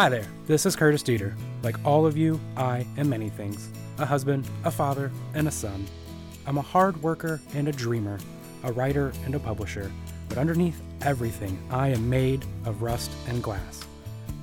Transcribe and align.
Hi 0.00 0.08
there, 0.08 0.26
this 0.46 0.64
is 0.64 0.76
Curtis 0.76 1.02
Dieter. 1.02 1.34
Like 1.62 1.76
all 1.84 2.06
of 2.06 2.16
you, 2.16 2.40
I 2.56 2.86
am 2.96 3.10
many 3.10 3.28
things 3.28 3.68
a 3.98 4.06
husband, 4.06 4.48
a 4.64 4.70
father, 4.70 5.12
and 5.34 5.46
a 5.46 5.50
son. 5.50 5.84
I'm 6.46 6.56
a 6.56 6.62
hard 6.62 7.02
worker 7.02 7.38
and 7.52 7.68
a 7.68 7.72
dreamer, 7.72 8.18
a 8.62 8.72
writer 8.72 9.12
and 9.26 9.34
a 9.34 9.38
publisher, 9.38 9.92
but 10.30 10.38
underneath 10.38 10.80
everything, 11.02 11.62
I 11.70 11.88
am 11.88 12.08
made 12.08 12.46
of 12.64 12.80
rust 12.80 13.10
and 13.28 13.42
glass. 13.42 13.82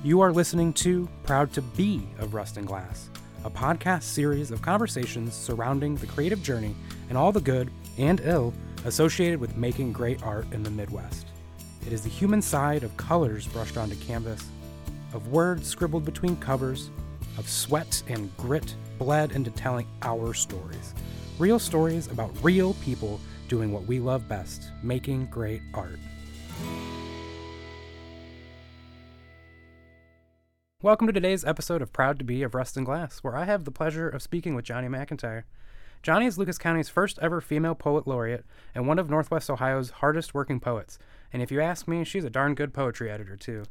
You 0.04 0.20
are 0.20 0.32
listening 0.32 0.74
to 0.74 1.08
Proud 1.24 1.52
to 1.54 1.62
Be 1.62 2.06
of 2.20 2.34
Rust 2.34 2.56
and 2.56 2.64
Glass, 2.64 3.10
a 3.42 3.50
podcast 3.50 4.04
series 4.04 4.52
of 4.52 4.62
conversations 4.62 5.34
surrounding 5.34 5.96
the 5.96 6.06
creative 6.06 6.40
journey 6.40 6.76
and 7.08 7.18
all 7.18 7.32
the 7.32 7.40
good 7.40 7.68
and 7.98 8.20
ill 8.22 8.54
associated 8.84 9.40
with 9.40 9.56
making 9.56 9.92
great 9.92 10.22
art 10.22 10.46
in 10.52 10.62
the 10.62 10.70
Midwest. 10.70 11.26
It 11.84 11.92
is 11.92 12.02
the 12.02 12.10
human 12.10 12.42
side 12.42 12.84
of 12.84 12.96
colors 12.96 13.48
brushed 13.48 13.76
onto 13.76 13.96
canvas, 13.96 14.44
of 15.14 15.28
words 15.28 15.66
scribbled 15.66 16.04
between 16.04 16.36
covers, 16.36 16.90
of 17.38 17.48
sweat 17.48 18.02
and 18.08 18.36
grit 18.36 18.74
bled 18.98 19.32
into 19.32 19.50
telling 19.50 19.86
our 20.02 20.34
stories. 20.34 20.92
Real 21.38 21.58
stories 21.58 22.08
about 22.08 22.30
real 22.42 22.74
people 22.74 23.20
doing 23.48 23.72
what 23.72 23.86
we 23.86 24.00
love 24.00 24.28
best, 24.28 24.70
making 24.82 25.26
great 25.26 25.62
art. 25.72 25.98
Welcome 30.82 31.06
to 31.06 31.12
today's 31.12 31.44
episode 31.44 31.80
of 31.80 31.92
Proud 31.92 32.18
to 32.18 32.24
Be 32.24 32.42
of 32.42 32.54
Rust 32.54 32.76
and 32.76 32.84
Glass, 32.84 33.18
where 33.18 33.36
I 33.36 33.46
have 33.46 33.64
the 33.64 33.70
pleasure 33.70 34.08
of 34.08 34.22
speaking 34.22 34.54
with 34.54 34.64
Jonie 34.64 34.88
McIntire. 34.88 35.44
Jonie 36.02 36.26
is 36.26 36.38
Lucas 36.38 36.58
County's 36.58 36.88
first 36.88 37.18
ever 37.20 37.40
female 37.40 37.74
poet 37.74 38.06
laureate 38.06 38.44
and 38.74 38.86
one 38.86 38.98
of 38.98 39.10
Northwest 39.10 39.50
Ohio's 39.50 39.90
hardest 39.90 40.34
working 40.34 40.60
poets. 40.60 40.98
And 41.32 41.42
if 41.42 41.50
you 41.50 41.60
ask 41.60 41.88
me, 41.88 42.04
she's 42.04 42.24
a 42.24 42.30
darn 42.30 42.54
good 42.54 42.72
poetry 42.72 43.10
editor, 43.10 43.36
too. 43.36 43.64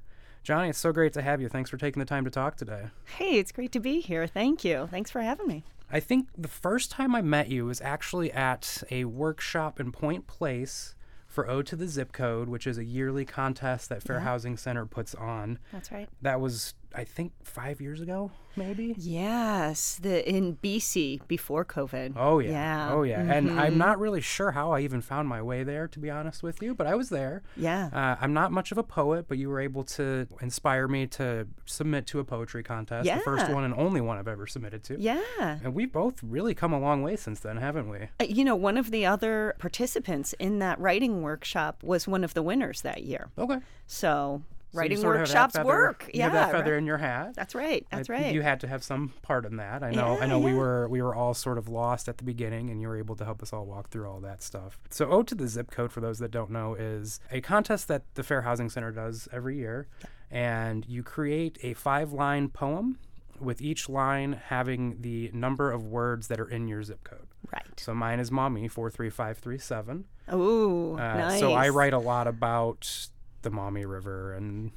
Jonie, 0.48 0.70
it's 0.70 0.80
so 0.80 0.94
great 0.94 1.12
to 1.12 1.22
have 1.22 1.42
you. 1.42 1.50
Thanks 1.50 1.70
for 1.70 1.76
taking 1.76 2.00
the 2.00 2.06
time 2.06 2.24
to 2.24 2.32
talk 2.32 2.56
today. 2.56 2.84
Hey, 3.18 3.38
it's 3.38 3.52
great 3.52 3.74
to 3.74 3.82
be 3.82 4.00
here. 4.00 4.26
Thank 4.28 4.64
you. 4.64 4.88
Thanks 4.90 5.12
for 5.12 5.20
having 5.20 5.46
me. 5.46 5.66
I 5.92 6.00
think 6.00 6.30
the 6.38 6.48
first 6.48 6.90
time 6.90 7.14
I 7.14 7.22
met 7.22 7.50
you 7.50 7.66
was 7.66 7.82
actually 7.82 8.32
at 8.32 8.82
a 8.90 9.04
workshop 9.04 9.78
in 9.78 9.92
Point 9.92 10.26
Place 10.26 10.96
for 11.28 11.50
Ode 11.50 11.66
to 11.66 11.76
the 11.76 11.86
Zip 11.86 12.14
Code, 12.14 12.48
which 12.48 12.66
is 12.66 12.78
a 12.78 12.86
yearly 12.86 13.26
contest 13.26 13.90
that 13.90 14.02
Fair 14.02 14.20
Yeah. 14.20 14.24
Housing 14.24 14.56
Center 14.56 14.86
puts 14.86 15.14
on. 15.14 15.60
That's 15.74 15.92
right. 15.92 16.08
That 16.22 16.40
was, 16.40 16.76
I 16.96 17.04
think, 17.04 17.34
five 17.44 17.80
years 17.82 18.02
ago, 18.02 18.32
maybe? 18.56 18.96
Yes, 18.98 20.00
the 20.02 20.28
in 20.28 20.56
BC 20.58 21.22
before 21.28 21.64
COVID. 21.66 22.14
Oh 22.16 22.40
yeah. 22.40 22.52
Yeah. 22.52 22.94
Oh 22.94 23.04
yeah. 23.04 23.20
And 23.22 23.52
I'm 23.60 23.74
Mhm. 23.74 23.78
not 23.78 24.00
really 24.00 24.22
sure 24.22 24.52
how 24.52 24.72
I 24.72 24.80
even 24.82 25.02
found 25.02 25.28
my 25.28 25.42
way 25.42 25.64
there 25.64 25.88
to 25.90 26.00
be 26.00 26.10
honest 26.10 26.42
with 26.44 26.62
you, 26.62 26.74
but 26.74 26.88
I 26.88 26.96
was 26.96 27.10
there. 27.10 27.44
Yeah. 27.56 27.90
Uh, 27.94 28.16
I'm 28.20 28.34
not 28.34 28.52
much 28.52 28.72
of 28.72 28.78
a 28.78 28.84
poet, 28.84 29.26
but 29.28 29.38
you 29.38 29.50
were 29.50 29.60
able 29.60 29.84
to 29.84 30.28
inspire 30.42 30.88
me 30.88 31.08
to 31.08 31.48
submit 31.66 32.08
to 32.08 32.20
a 32.20 32.24
poetry 32.24 32.64
contest, 32.64 33.08
the 33.12 33.20
first 33.20 33.50
one 33.52 33.64
and 33.64 33.74
only 33.74 34.02
one 34.02 34.18
I've 34.18 34.28
ever 34.28 34.48
submitted 34.48 34.84
to. 34.86 35.00
yeah. 35.00 35.60
And 35.64 35.74
we've 35.76 35.92
both 35.92 36.24
really 36.24 36.54
come 36.56 36.74
a 36.74 36.80
long 36.80 37.02
way 37.04 37.16
since 37.16 37.40
then, 37.42 37.58
haven't 37.58 37.90
we? 37.90 38.10
Uh, 38.20 38.24
You 38.28 38.44
know, 38.46 38.56
one 38.56 38.78
of 38.78 38.92
the 38.92 39.06
other 39.06 39.56
participants 39.60 40.34
in 40.40 40.60
that 40.60 40.80
writing 40.80 41.22
workshop 41.22 41.84
was 41.84 42.08
one 42.08 42.24
of 42.24 42.34
the 42.34 42.42
winners 42.44 42.82
that 42.82 43.04
year. 43.04 43.30
Okay. 43.38 43.60
So, 43.86 44.42
So 44.74 44.80
writing 44.80 45.02
workshops 45.02 45.54
feather- 45.56 45.66
work. 45.66 46.06
You 46.14 46.20
yeah. 46.20 46.24
have 46.26 46.34
that 46.34 46.52
feather 46.52 46.74
right. 46.74 46.78
in 46.78 46.86
your 46.86 46.98
hat. 46.98 47.34
That's 47.36 47.56
right. 47.56 47.86
That's 47.92 48.10
I- 48.10 48.14
right. 48.14 48.34
You 48.34 48.42
had 48.42 48.60
to 48.62 48.68
have 48.68 48.84
some 48.84 49.14
part 49.22 49.46
in 49.46 49.58
that. 49.58 49.82
I 49.84 49.92
know. 49.92 50.16
I 50.18 50.20
Yeah, 50.22 50.26
know. 50.28 50.40
We 50.40 50.54
were 50.54 50.88
we 50.90 51.02
were 51.02 51.16
all 51.16 51.34
sort 51.34 51.58
of 51.58 51.68
lost 51.70 52.08
at 52.10 52.18
the 52.18 52.24
beginning, 52.24 52.70
and 52.70 52.82
you 52.82 52.88
were 52.88 52.98
able 52.98 53.16
to 53.16 53.26
help 53.26 53.42
us 53.42 53.54
all 53.54 53.66
walk 53.66 53.90
through 53.90 54.10
all 54.10 54.20
that 54.22 54.44
stuff. 54.44 54.80
So, 54.90 55.10
Ode 55.10 55.28
to 55.28 55.36
the 55.36 55.48
Zip 55.48 55.72
Code, 55.72 55.92
for 55.92 56.02
those 56.02 56.20
that 56.20 56.32
don't 56.32 56.52
know, 56.52 56.76
is 56.76 57.20
a 57.32 57.40
contest 57.42 57.88
that 57.88 58.04
the 58.16 58.24
Fair 58.24 58.42
Housing 58.42 58.70
Center 58.70 58.92
does 58.92 59.28
every 59.32 59.58
year, 59.58 59.88
and 60.30 60.86
you 60.88 61.02
create 61.04 61.58
a 61.64 61.74
five-line 61.74 62.50
poem. 62.50 63.00
With 63.40 63.62
each 63.62 63.88
line 63.88 64.42
having 64.48 65.00
the 65.02 65.30
number 65.32 65.72
of 65.72 65.86
words 65.86 66.28
that 66.30 66.40
are 66.40 66.50
in 66.50 66.68
your 66.68 66.82
zip 66.82 67.04
code. 67.04 67.28
right. 67.54 67.68
So 67.80 67.94
mine 67.94 68.20
is 68.20 68.32
Maumee 68.32 68.68
four 68.68 68.90
three 68.90 69.12
five 69.12 69.38
three 69.38 69.60
seven. 69.60 70.06
Ooh, 70.34 70.94
Uh, 70.96 71.14
nice. 71.18 71.40
So 71.40 71.54
I 71.54 71.70
write 71.70 71.94
a 71.94 72.00
lot 72.00 72.26
about 72.26 73.10
the 73.42 73.50
Maumee 73.50 73.86
River 73.86 74.34
and 74.34 74.72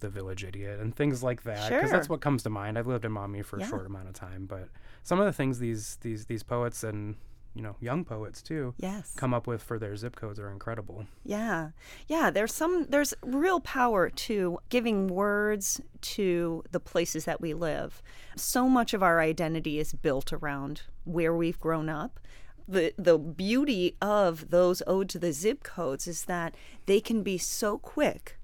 the 0.00 0.08
Village 0.08 0.44
Idiot 0.44 0.80
and 0.80 0.94
things 0.94 1.22
like 1.22 1.44
that 1.44 1.70
because 1.70 1.90
that's 1.90 2.08
what 2.08 2.20
comes 2.20 2.42
to 2.42 2.50
mind. 2.50 2.78
I've 2.78 2.86
lived 2.86 3.04
in 3.04 3.12
Maumee 3.12 3.42
for 3.42 3.58
a 3.58 3.66
short 3.66 3.86
amount 3.86 4.08
of 4.08 4.14
time, 4.14 4.46
but 4.46 4.68
some 5.02 5.18
of 5.20 5.26
the 5.26 5.32
things 5.32 5.58
these 5.58 5.96
these 6.02 6.26
these 6.26 6.42
poets 6.42 6.84
and 6.84 7.16
you 7.54 7.62
know 7.62 7.76
young 7.80 8.04
poets 8.04 8.42
too 8.42 8.74
Yes. 8.78 9.14
come 9.16 9.32
up 9.32 9.46
with 9.46 9.62
for 9.62 9.78
their 9.78 9.94
zip 9.96 10.16
codes 10.16 10.38
are 10.40 10.50
incredible. 10.50 11.06
Yeah. 11.24 11.70
Yeah, 12.08 12.30
there's 12.30 12.52
some 12.52 12.86
there's 12.90 13.14
real 13.22 13.60
power 13.60 14.10
to 14.10 14.58
giving 14.68 15.06
words 15.06 15.80
to 16.00 16.64
the 16.72 16.80
places 16.80 17.24
that 17.26 17.40
we 17.40 17.54
live. 17.54 18.02
So 18.36 18.68
much 18.68 18.92
of 18.92 19.02
our 19.02 19.20
identity 19.20 19.78
is 19.78 19.92
built 19.94 20.32
around 20.32 20.82
where 21.04 21.34
we've 21.34 21.60
grown 21.60 21.88
up. 21.88 22.18
The 22.66 22.94
the 22.96 23.18
beauty 23.18 23.96
of 24.00 24.50
those 24.50 24.82
ode 24.86 25.08
to 25.10 25.18
the 25.18 25.32
zip 25.32 25.62
codes 25.62 26.06
is 26.06 26.24
that 26.24 26.54
they 26.86 27.00
can 27.00 27.22
be 27.22 27.38
so 27.38 27.78
quick. 27.78 28.38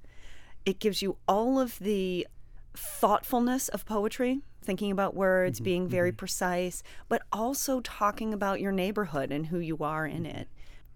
It 0.67 0.79
gives 0.79 1.01
you 1.01 1.17
all 1.27 1.59
of 1.59 1.79
the 1.79 2.27
thoughtfulness 2.75 3.69
of 3.69 3.87
poetry, 3.87 4.41
thinking 4.63 4.91
about 4.91 5.17
words, 5.17 5.59
mm-hmm, 5.59 5.65
being 5.65 5.89
very 5.89 6.11
mm-hmm. 6.11 6.17
precise, 6.17 6.83
but 7.09 7.23
also 7.33 7.81
talking 7.81 8.35
about 8.35 8.61
your 8.61 8.73
neighborhood 8.73 9.33
and 9.33 9.47
who 9.47 9.59
you 9.59 9.79
are 9.79 10.07
in 10.07 10.27
it. 10.27 10.49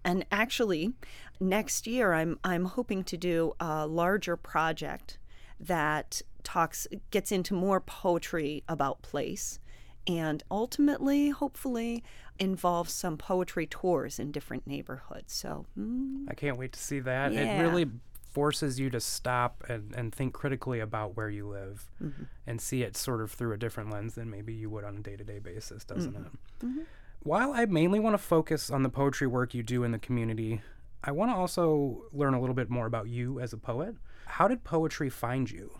And 0.03 0.23
actually, 0.31 0.93
next 1.39 1.87
year 1.87 2.13
I'm 2.13 2.39
I'm 2.43 2.65
hoping 2.65 3.03
to 3.05 3.17
do 3.17 3.53
a 3.59 3.87
larger 3.87 4.37
project 4.37 5.17
that 5.59 6.21
talks 6.43 6.87
gets 7.09 7.31
into 7.31 7.55
more 7.55 7.79
poetry 7.79 8.63
about 8.67 9.01
place 9.01 9.59
and 10.07 10.43
ultimately 10.51 11.29
hopefully 11.29 12.03
involves 12.39 12.93
some 12.93 13.17
poetry 13.17 13.65
tours 13.65 14.19
in 14.19 14.31
different 14.31 14.67
neighborhoods. 14.67 15.33
So, 15.33 15.65
mm, 15.77 16.25
I 16.29 16.33
can't 16.33 16.57
wait 16.57 16.73
to 16.73 16.79
see 16.79 16.99
that. 16.99 17.31
It 17.33 17.61
really 17.61 17.85
forces 18.31 18.79
you 18.79 18.89
to 18.89 18.99
stop 18.99 19.63
and, 19.69 19.95
and 19.95 20.13
think 20.13 20.33
critically 20.33 20.81
about 20.81 21.15
where 21.15 21.29
you 21.29 21.47
live 21.47 21.89
Mm-hmm. 22.03 22.23
and 22.45 22.59
see 22.59 22.83
it 22.83 22.97
sort 22.97 23.21
of 23.21 23.31
through 23.31 23.53
a 23.53 23.57
different 23.57 23.89
lens 23.91 24.15
than 24.15 24.29
maybe 24.29 24.53
you 24.53 24.69
would 24.69 24.83
on 24.83 24.97
a 24.97 24.99
day 24.99 25.15
to 25.15 25.23
day 25.23 25.39
basis, 25.39 25.85
doesn't 25.85 26.13
Mm-hmm. 26.13 26.79
it? 26.81 26.87
While 27.23 27.53
I 27.53 27.65
mainly 27.65 27.99
want 27.99 28.13
to 28.13 28.17
focus 28.21 28.69
on 28.69 28.83
the 28.83 28.89
poetry 28.89 29.25
work 29.25 29.53
you 29.55 29.63
do 29.63 29.83
in 29.83 29.91
the 29.91 29.97
community, 29.97 30.61
I 31.03 31.11
want 31.11 31.31
to 31.31 31.35
also 31.35 32.03
learn 32.11 32.33
a 32.33 32.39
little 32.39 32.53
bit 32.55 32.69
more 32.69 32.85
about 32.85 33.07
you 33.07 33.39
as 33.39 33.53
a 33.53 33.57
poet. 33.57 33.95
How 34.25 34.47
did 34.47 34.63
poetry 34.63 35.09
find 35.09 35.49
you? 35.49 35.71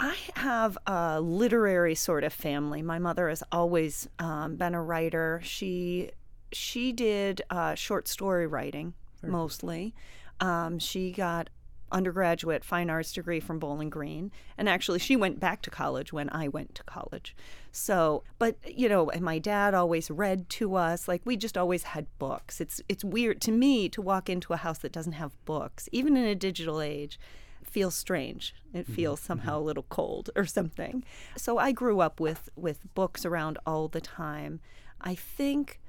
I 0.00 0.16
have 0.34 0.78
a 0.86 1.20
literary 1.20 1.94
sort 1.94 2.24
of 2.24 2.32
family. 2.32 2.82
My 2.82 2.98
mother 2.98 3.28
has 3.28 3.42
always 3.50 4.08
um, 4.18 4.56
been 4.56 4.74
a 4.74 4.82
writer. 4.82 5.40
She 5.42 6.10
she 6.52 6.92
did 6.92 7.42
uh, 7.50 7.74
short 7.74 8.08
story 8.08 8.46
writing 8.46 8.94
mostly. 9.22 9.94
Um, 10.40 10.78
she 10.78 11.10
got 11.10 11.50
undergraduate 11.90 12.64
fine 12.64 12.90
arts 12.90 13.12
degree 13.12 13.40
from 13.40 13.58
Bowling 13.58 13.90
Green, 13.90 14.30
and 14.56 14.68
actually 14.68 14.98
she 14.98 15.16
went 15.16 15.40
back 15.40 15.62
to 15.62 15.70
college 15.70 16.12
when 16.12 16.28
I 16.30 16.46
went 16.48 16.74
to 16.76 16.84
college. 16.84 17.34
So, 17.72 18.22
but 18.38 18.56
you 18.66 18.88
know, 18.88 19.10
and 19.10 19.22
my 19.22 19.38
dad 19.38 19.74
always 19.74 20.10
read 20.10 20.48
to 20.50 20.76
us. 20.76 21.08
Like 21.08 21.22
we 21.24 21.36
just 21.36 21.58
always 21.58 21.82
had 21.82 22.06
books. 22.18 22.60
It's 22.60 22.80
it's 22.88 23.04
weird 23.04 23.40
to 23.42 23.52
me 23.52 23.88
to 23.88 24.00
walk 24.00 24.30
into 24.30 24.52
a 24.52 24.58
house 24.58 24.78
that 24.78 24.92
doesn't 24.92 25.12
have 25.14 25.32
books, 25.44 25.88
even 25.90 26.16
in 26.16 26.24
a 26.24 26.34
digital 26.36 26.80
age 26.80 27.18
feels 27.68 27.94
strange. 27.94 28.54
It 28.72 28.84
mm-hmm. 28.84 28.94
feels 28.94 29.20
somehow 29.20 29.54
mm-hmm. 29.54 29.62
a 29.62 29.66
little 29.66 29.86
cold 29.88 30.30
or 30.36 30.44
something. 30.44 31.04
So 31.36 31.58
I 31.58 31.72
grew 31.72 32.00
up 32.00 32.20
with 32.20 32.48
with 32.56 32.92
books 32.94 33.24
around 33.24 33.58
all 33.66 33.88
the 33.88 34.00
time. 34.00 34.60
I 35.00 35.14
think 35.14 35.80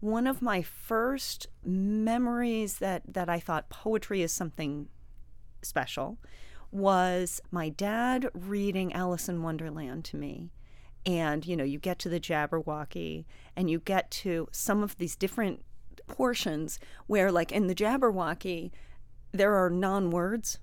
one 0.00 0.26
of 0.26 0.42
my 0.42 0.62
first 0.62 1.46
memories 1.64 2.78
that 2.78 3.02
that 3.06 3.28
I 3.28 3.38
thought 3.38 3.68
poetry 3.68 4.22
is 4.22 4.32
something 4.32 4.88
special 5.62 6.18
was 6.70 7.40
my 7.50 7.68
dad 7.68 8.28
reading 8.34 8.92
Alice 8.92 9.28
in 9.28 9.42
Wonderland 9.42 10.04
to 10.06 10.16
me. 10.16 10.50
And 11.04 11.46
you 11.46 11.56
know, 11.56 11.64
you 11.64 11.78
get 11.78 11.98
to 12.00 12.08
the 12.08 12.20
Jabberwocky 12.20 13.24
and 13.56 13.70
you 13.70 13.80
get 13.80 14.10
to 14.10 14.48
some 14.52 14.82
of 14.82 14.96
these 14.98 15.16
different 15.16 15.62
portions 16.06 16.78
where 17.06 17.30
like 17.30 17.52
in 17.52 17.66
the 17.66 17.74
Jabberwocky 17.74 18.70
there 19.32 19.54
are 19.54 19.70
non-words 19.70 20.58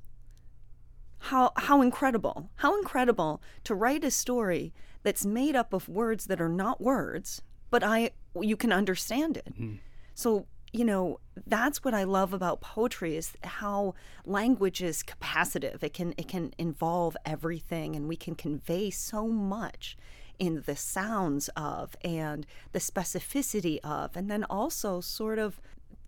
how 1.20 1.52
how 1.58 1.82
incredible 1.82 2.50
how 2.58 2.78
incredible 2.78 3.42
to 3.64 3.76
write 3.76 4.04
a 4.04 4.12
story 4.12 4.74
that's 5.04 5.26
made 5.26 5.56
up 5.56 5.74
of 5.74 5.88
words 5.90 6.26
that 6.26 6.42
are 6.42 6.50
not 6.50 6.82
words 6.82 7.42
but 7.70 7.84
i 7.84 8.12
you 8.42 8.56
can 8.56 8.72
understand 8.72 9.38
it. 9.38 9.54
Mm-hmm. 9.54 9.76
So 10.14 10.46
you 10.72 10.86
know 10.86 11.20
that's 11.48 11.84
what 11.84 11.96
i 11.96 12.04
love 12.04 12.32
about 12.32 12.62
poetry 12.62 13.18
is 13.18 13.34
how 13.44 13.96
language 14.26 14.82
is 14.82 15.04
capacitive. 15.04 15.82
It 15.84 15.94
can 15.94 16.14
it 16.18 16.28
can 16.28 16.54
involve 16.58 17.18
everything 17.26 17.96
and 17.96 18.08
we 18.08 18.16
can 18.16 18.36
convey 18.36 18.92
so 18.92 19.28
much 19.28 19.98
in 20.38 20.64
the 20.66 20.76
sounds 20.76 21.50
of 21.56 21.96
and 22.04 22.46
the 22.72 22.80
specificity 22.80 23.80
of 23.84 24.16
and 24.16 24.30
then 24.30 24.44
also 24.46 25.02
sort 25.02 25.40
of 25.40 25.60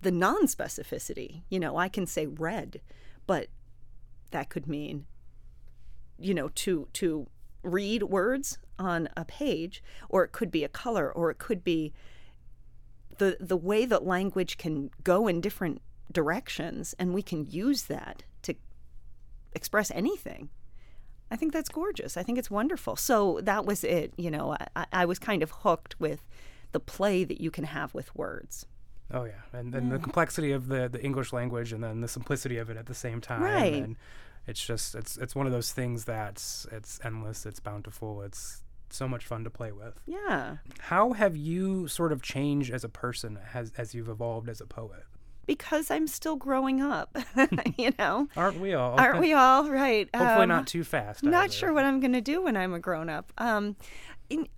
the 0.01 0.11
non-specificity. 0.11 1.41
You 1.49 1.59
know 1.59 1.77
i 1.77 1.89
can 1.89 2.05
say 2.05 2.27
red 2.27 2.81
but 3.25 3.47
that 4.31 4.49
could 4.49 4.67
mean 4.67 5.05
you 6.19 6.33
know 6.33 6.49
to 6.49 6.87
to 6.93 7.27
read 7.63 8.03
words 8.03 8.57
on 8.79 9.07
a 9.15 9.23
page, 9.23 9.83
or 10.09 10.23
it 10.23 10.31
could 10.31 10.49
be 10.49 10.63
a 10.63 10.69
color, 10.69 11.11
or 11.11 11.29
it 11.29 11.37
could 11.37 11.63
be 11.63 11.93
the 13.17 13.37
the 13.39 13.57
way 13.57 13.85
that 13.85 14.05
language 14.05 14.57
can 14.57 14.89
go 15.03 15.27
in 15.27 15.41
different 15.41 15.81
directions, 16.11 16.95
and 16.97 17.13
we 17.13 17.21
can 17.21 17.45
use 17.49 17.83
that 17.83 18.23
to 18.43 18.55
express 19.53 19.91
anything. 19.91 20.49
I 21.29 21.37
think 21.37 21.53
that's 21.53 21.69
gorgeous. 21.69 22.17
I 22.17 22.23
think 22.23 22.37
it's 22.37 22.51
wonderful. 22.51 22.95
So 22.95 23.39
that 23.43 23.65
was 23.65 23.83
it. 23.83 24.13
You 24.17 24.31
know, 24.31 24.57
I, 24.75 24.85
I 24.91 25.05
was 25.05 25.17
kind 25.17 25.41
of 25.41 25.51
hooked 25.51 25.99
with 25.99 26.27
the 26.73 26.79
play 26.79 27.23
that 27.23 27.39
you 27.39 27.51
can 27.51 27.63
have 27.63 27.93
with 27.93 28.13
words. 28.15 28.65
Oh 29.13 29.23
yeah, 29.25 29.41
and 29.59 29.73
then 29.73 29.89
the 29.89 29.99
complexity 29.99 30.51
of 30.51 30.67
the 30.67 30.87
the 30.89 31.03
English 31.03 31.33
language, 31.33 31.73
and 31.73 31.83
then 31.83 32.01
the 32.01 32.07
simplicity 32.07 32.57
of 32.57 32.69
it 32.69 32.77
at 32.77 32.85
the 32.85 32.93
same 32.95 33.21
time. 33.21 33.43
Right. 33.43 33.83
And 33.83 33.95
it's 34.47 34.65
just 34.65 34.95
it's 34.95 35.17
it's 35.17 35.35
one 35.35 35.45
of 35.45 35.51
those 35.51 35.71
things 35.71 36.05
that's 36.05 36.65
it's 36.71 36.99
endless, 37.03 37.45
it's 37.45 37.59
bountiful, 37.59 38.21
it's 38.21 38.63
so 38.89 39.07
much 39.07 39.25
fun 39.25 39.43
to 39.43 39.49
play 39.49 39.71
with. 39.71 39.99
Yeah. 40.05 40.57
How 40.79 41.13
have 41.13 41.35
you 41.37 41.87
sort 41.87 42.11
of 42.11 42.21
changed 42.21 42.73
as 42.73 42.83
a 42.83 42.89
person 42.89 43.39
as 43.53 43.71
as 43.77 43.93
you've 43.93 44.09
evolved 44.09 44.49
as 44.49 44.59
a 44.61 44.65
poet? 44.65 45.03
Because 45.47 45.89
I'm 45.91 46.07
still 46.07 46.35
growing 46.37 46.81
up, 46.81 47.17
you 47.77 47.91
know. 47.99 48.27
Aren't 48.37 48.59
we 48.59 48.73
all? 48.73 48.99
Aren't 48.99 49.19
we 49.19 49.33
all 49.33 49.69
right? 49.69 50.07
Hopefully 50.15 50.43
Um, 50.43 50.49
not 50.49 50.67
too 50.67 50.83
fast. 50.83 51.23
not 51.23 51.45
either. 51.45 51.53
sure 51.53 51.73
what 51.73 51.83
I'm 51.83 51.99
going 51.99 52.13
to 52.13 52.21
do 52.21 52.41
when 52.43 52.55
I'm 52.55 52.73
a 52.73 52.79
grown 52.79 53.09
up. 53.09 53.33
Um, 53.37 53.75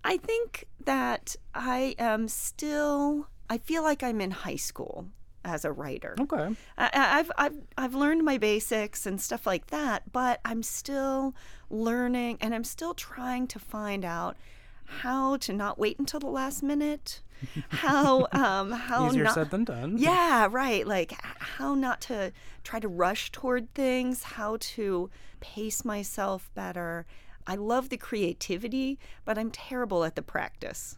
I 0.03 0.17
think 0.17 0.65
that 0.85 1.35
I 1.55 1.95
am 1.97 2.27
still. 2.27 3.27
I 3.53 3.59
feel 3.59 3.83
like 3.83 4.01
I'm 4.01 4.19
in 4.19 4.31
high 4.31 4.55
school 4.55 5.09
as 5.45 5.63
a 5.63 5.71
writer. 5.71 6.15
Okay. 6.19 6.55
I, 6.75 6.89
I've 6.91 7.31
I've 7.37 7.57
I've 7.77 7.93
learned 7.93 8.23
my 8.23 8.39
basics 8.39 9.05
and 9.05 9.21
stuff 9.21 9.45
like 9.45 9.67
that, 9.67 10.11
but 10.11 10.39
I'm 10.43 10.63
still 10.63 11.35
learning 11.69 12.39
and 12.41 12.55
I'm 12.55 12.63
still 12.63 12.95
trying 12.95 13.45
to 13.49 13.59
find 13.59 14.03
out 14.03 14.37
how 14.85 15.37
to 15.37 15.53
not 15.53 15.77
wait 15.77 15.99
until 15.99 16.19
the 16.19 16.31
last 16.31 16.63
minute. 16.63 17.21
How 17.69 18.25
um 18.31 18.71
how 18.71 19.05
Easier 19.09 19.25
not 19.25 19.35
said 19.35 19.51
than 19.51 19.65
done. 19.65 19.99
yeah, 19.99 20.47
right. 20.49 20.87
Like 20.87 21.13
how 21.21 21.75
not 21.75 22.01
to 22.09 22.31
try 22.63 22.79
to 22.79 22.87
rush 22.87 23.31
toward 23.31 23.71
things, 23.75 24.23
how 24.23 24.57
to 24.61 25.11
pace 25.41 25.85
myself 25.85 26.49
better. 26.55 27.05
I 27.45 27.53
love 27.53 27.89
the 27.89 27.97
creativity, 27.97 28.97
but 29.25 29.37
I'm 29.37 29.51
terrible 29.51 30.05
at 30.05 30.15
the 30.15 30.23
practice. 30.23 30.97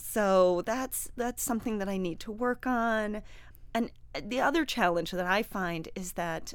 So 0.00 0.62
that's 0.64 1.10
that's 1.16 1.42
something 1.42 1.78
that 1.78 1.88
I 1.88 1.96
need 1.96 2.20
to 2.20 2.32
work 2.32 2.66
on. 2.66 3.22
And 3.74 3.90
the 4.20 4.40
other 4.40 4.64
challenge 4.64 5.10
that 5.12 5.26
I 5.26 5.42
find 5.42 5.88
is 5.94 6.12
that 6.12 6.54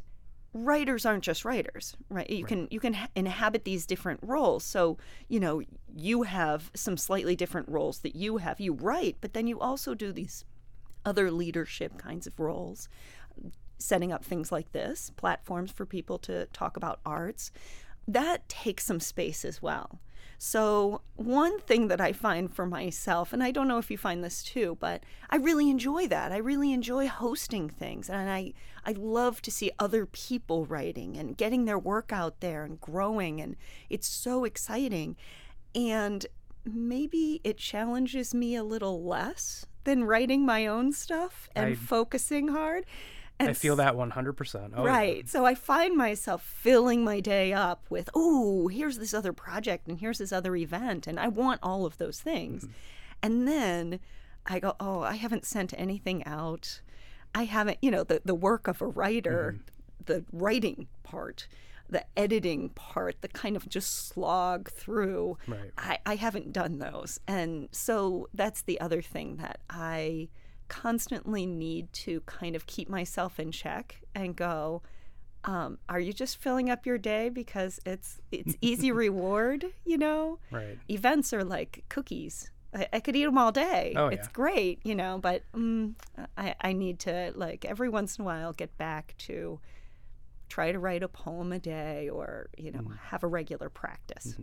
writers 0.53 1.05
aren't 1.05 1.23
just 1.23 1.45
writers, 1.45 1.95
right? 2.09 2.29
You 2.29 2.45
can 2.45 2.67
you 2.71 2.79
can 2.79 2.93
ha- 2.93 3.09
inhabit 3.15 3.65
these 3.65 3.85
different 3.85 4.19
roles. 4.23 4.63
So, 4.63 4.97
you 5.27 5.39
know, 5.39 5.61
you 5.95 6.23
have 6.23 6.71
some 6.73 6.97
slightly 6.97 7.35
different 7.35 7.69
roles 7.69 7.99
that 7.99 8.15
you 8.15 8.37
have. 8.37 8.59
You 8.59 8.73
write, 8.73 9.17
but 9.21 9.33
then 9.33 9.47
you 9.47 9.59
also 9.59 9.93
do 9.93 10.11
these 10.11 10.43
other 11.05 11.29
leadership 11.29 11.97
kinds 11.97 12.25
of 12.25 12.39
roles, 12.39 12.89
setting 13.77 14.11
up 14.11 14.25
things 14.25 14.51
like 14.51 14.71
this, 14.71 15.11
platforms 15.17 15.71
for 15.71 15.85
people 15.85 16.17
to 16.19 16.47
talk 16.47 16.77
about 16.77 16.99
arts. 17.05 17.51
That 18.07 18.47
takes 18.47 18.85
some 18.85 18.99
space 18.99 19.43
as 19.43 19.61
well. 19.61 19.99
So, 20.37 21.01
one 21.15 21.59
thing 21.59 21.87
that 21.87 22.01
I 22.01 22.11
find 22.11 22.53
for 22.53 22.65
myself, 22.65 23.31
and 23.31 23.41
I 23.41 23.51
don't 23.51 23.67
know 23.67 23.77
if 23.77 23.89
you 23.89 23.97
find 23.97 24.23
this 24.23 24.43
too, 24.43 24.77
but 24.79 25.01
I 25.29 25.37
really 25.37 25.69
enjoy 25.69 26.07
that. 26.09 26.31
I 26.31 26.37
really 26.37 26.73
enjoy 26.73 27.07
hosting 27.07 27.69
things, 27.69 28.09
and 28.09 28.29
I, 28.29 28.53
I 28.85 28.91
love 28.91 29.41
to 29.43 29.51
see 29.51 29.71
other 29.79 30.05
people 30.05 30.65
writing 30.65 31.15
and 31.15 31.37
getting 31.37 31.65
their 31.65 31.79
work 31.79 32.11
out 32.11 32.41
there 32.41 32.63
and 32.65 32.79
growing, 32.81 33.39
and 33.39 33.55
it's 33.89 34.07
so 34.07 34.43
exciting. 34.43 35.15
And 35.73 36.25
maybe 36.65 37.39
it 37.43 37.57
challenges 37.57 38.33
me 38.33 38.55
a 38.55 38.63
little 38.63 39.03
less 39.03 39.65
than 39.85 40.03
writing 40.03 40.45
my 40.45 40.67
own 40.67 40.91
stuff 40.91 41.49
and 41.55 41.65
I- 41.67 41.75
focusing 41.75 42.49
hard. 42.49 42.85
And 43.39 43.49
I 43.49 43.53
feel 43.53 43.75
that 43.75 43.95
100%. 43.95 44.71
Oh, 44.75 44.85
yeah. 44.85 44.89
Right. 44.89 45.29
So 45.29 45.45
I 45.45 45.55
find 45.55 45.97
myself 45.97 46.41
filling 46.41 47.03
my 47.03 47.19
day 47.19 47.51
up 47.51 47.85
with, 47.89 48.09
oh, 48.13 48.67
here's 48.69 48.97
this 48.97 49.13
other 49.13 49.33
project 49.33 49.87
and 49.87 49.99
here's 49.99 50.19
this 50.19 50.31
other 50.31 50.55
event. 50.55 51.05
And 51.05 51.19
I 51.19 51.27
want 51.27 51.59
all 51.61 51.85
of 51.85 51.97
those 51.97 52.19
things. 52.21 52.63
Mm-hmm. 52.63 52.73
And 53.23 53.47
then 53.47 53.99
I 54.45 54.59
go, 54.59 54.75
oh, 54.79 55.01
I 55.01 55.15
haven't 55.15 55.45
sent 55.45 55.73
anything 55.77 56.25
out. 56.25 56.81
I 57.33 57.43
haven't, 57.43 57.79
you 57.81 57.91
know, 57.91 58.03
the, 58.03 58.21
the 58.23 58.35
work 58.35 58.67
of 58.67 58.81
a 58.81 58.87
writer, 58.87 59.55
Mm-hmm. 59.57 60.13
the 60.13 60.25
writing 60.31 60.87
part, 61.03 61.47
the 61.89 62.05
editing 62.17 62.69
part, 62.69 63.21
the 63.21 63.27
kind 63.27 63.55
of 63.57 63.67
just 63.67 64.07
slog 64.07 64.71
through. 64.71 65.37
Right. 65.45 65.71
I, 65.77 65.99
I 66.05 66.15
haven't 66.15 66.53
done 66.53 66.79
those. 66.79 67.19
And 67.27 67.67
so 67.71 68.29
that's 68.33 68.61
the 68.61 68.79
other 68.79 69.01
thing 69.01 69.35
that 69.37 69.59
I 69.69 70.29
constantly 70.67 71.45
need 71.45 71.91
to 71.93 72.21
kind 72.21 72.55
of 72.55 72.65
keep 72.67 72.89
myself 72.89 73.39
in 73.39 73.51
check 73.51 74.01
and 74.13 74.35
go, 74.35 74.81
um, 75.43 75.77
are 75.89 75.99
you 75.99 76.11
just 76.13 76.37
filling 76.37 76.69
up 76.69 76.85
your 76.85 76.97
day 76.97 77.29
because 77.29 77.79
it's 77.85 78.19
it's 78.31 78.55
easy 78.61 78.91
reward, 78.91 79.65
you 79.85 79.97
know? 79.97 80.39
Right. 80.51 80.77
Events 80.89 81.33
are 81.33 81.43
like 81.43 81.83
cookies. 81.89 82.49
I, 82.73 82.87
I 82.93 82.99
could 82.99 83.15
eat 83.15 83.25
them 83.25 83.37
all 83.37 83.51
day. 83.51 83.93
Oh, 83.95 84.07
it's 84.07 84.27
yeah. 84.27 84.33
great, 84.33 84.79
you 84.83 84.95
know, 84.95 85.19
but 85.21 85.43
mm, 85.53 85.93
I, 86.37 86.55
I 86.61 86.73
need 86.73 86.99
to 87.01 87.31
like 87.35 87.63
every 87.65 87.89
once 87.89 88.17
in 88.17 88.23
a 88.23 88.25
while 88.25 88.53
get 88.53 88.75
back 88.77 89.13
to 89.19 89.59
try 90.49 90.71
to 90.71 90.79
write 90.79 91.03
a 91.03 91.07
poem 91.07 91.51
a 91.51 91.59
day 91.59 92.09
or, 92.09 92.49
you 92.57 92.71
know, 92.71 92.79
Mm-hmm. 92.79 92.93
have 93.09 93.23
a 93.23 93.27
regular 93.27 93.69
practice. 93.69 94.35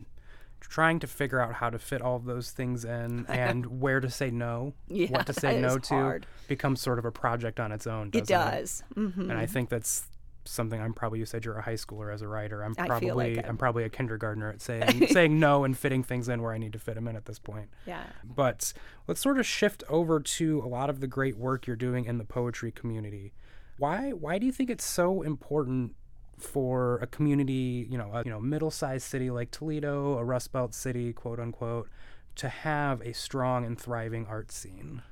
Trying 0.68 1.00
to 1.00 1.06
figure 1.06 1.40
out 1.40 1.54
how 1.54 1.70
to 1.70 1.78
fit 1.78 2.00
all 2.02 2.16
of 2.16 2.24
those 2.24 2.50
things 2.50 2.84
in 2.84 3.26
and 3.28 3.80
where 3.80 4.00
to 4.00 4.08
say 4.10 4.30
no, 4.30 4.74
Yeah, 4.88 5.08
what 5.08 5.26
to 5.26 5.32
say 5.32 5.60
no 5.60 5.78
to 5.78 5.94
hard. 5.94 6.26
becomes 6.48 6.80
sort 6.80 6.98
of 6.98 7.04
a 7.04 7.12
project 7.12 7.60
on 7.60 7.72
its 7.72 7.86
own. 7.86 8.10
It 8.14 8.26
does. 8.26 8.82
hmm 8.94 9.30
And 9.30 9.32
I 9.34 9.46
think 9.46 9.68
that's 9.68 10.06
something 10.44 10.80
I'm 10.80 10.92
probably 10.92 11.20
you 11.20 11.24
said 11.26 11.44
you're 11.44 11.56
a 11.58 11.62
high 11.62 11.74
schooler 11.74 12.12
as 12.12 12.20
a 12.20 12.26
writer. 12.26 12.62
I'm 12.64 12.74
probably 12.74 13.10
like 13.12 13.48
I'm 13.48 13.56
probably 13.56 13.84
a 13.84 13.88
kindergartner 13.88 14.50
at 14.50 14.60
saying 14.60 15.06
saying 15.10 15.38
no 15.38 15.62
and 15.64 15.76
fitting 15.78 16.02
things 16.02 16.28
in 16.28 16.42
where 16.42 16.52
I 16.52 16.58
need 16.58 16.72
to 16.72 16.78
fit 16.80 16.94
them 16.96 17.06
in 17.06 17.14
at 17.16 17.26
this 17.26 17.38
point. 17.38 17.68
Yeah. 17.86 18.02
But 18.24 18.72
let's 19.06 19.20
sort 19.20 19.38
of 19.38 19.46
shift 19.46 19.84
over 19.88 20.18
to 20.20 20.60
a 20.64 20.66
lot 20.68 20.90
of 20.90 20.98
the 21.00 21.06
great 21.06 21.36
work 21.36 21.66
you're 21.66 21.76
doing 21.76 22.06
in 22.06 22.18
the 22.18 22.24
poetry 22.24 22.72
community. 22.72 23.34
Why 23.78 24.10
why 24.10 24.38
do 24.38 24.46
you 24.46 24.52
think 24.52 24.68
it's 24.68 24.84
so 24.84 25.22
important 25.22 25.94
for 26.42 26.98
a 26.98 27.06
community, 27.06 27.86
you 27.90 27.96
know, 27.96 28.10
a 28.12 28.22
you 28.24 28.30
know, 28.30 28.40
middle-sized 28.40 29.06
city 29.06 29.30
like 29.30 29.50
Toledo, 29.50 30.18
a 30.18 30.24
Rust 30.24 30.52
Belt 30.52 30.74
city, 30.74 31.12
quote 31.12 31.40
unquote, 31.40 31.88
to 32.36 32.48
have 32.48 33.00
a 33.02 33.12
strong 33.12 33.64
and 33.64 33.78
thriving 33.78 34.26
art 34.26 34.50
scene? 34.50 35.02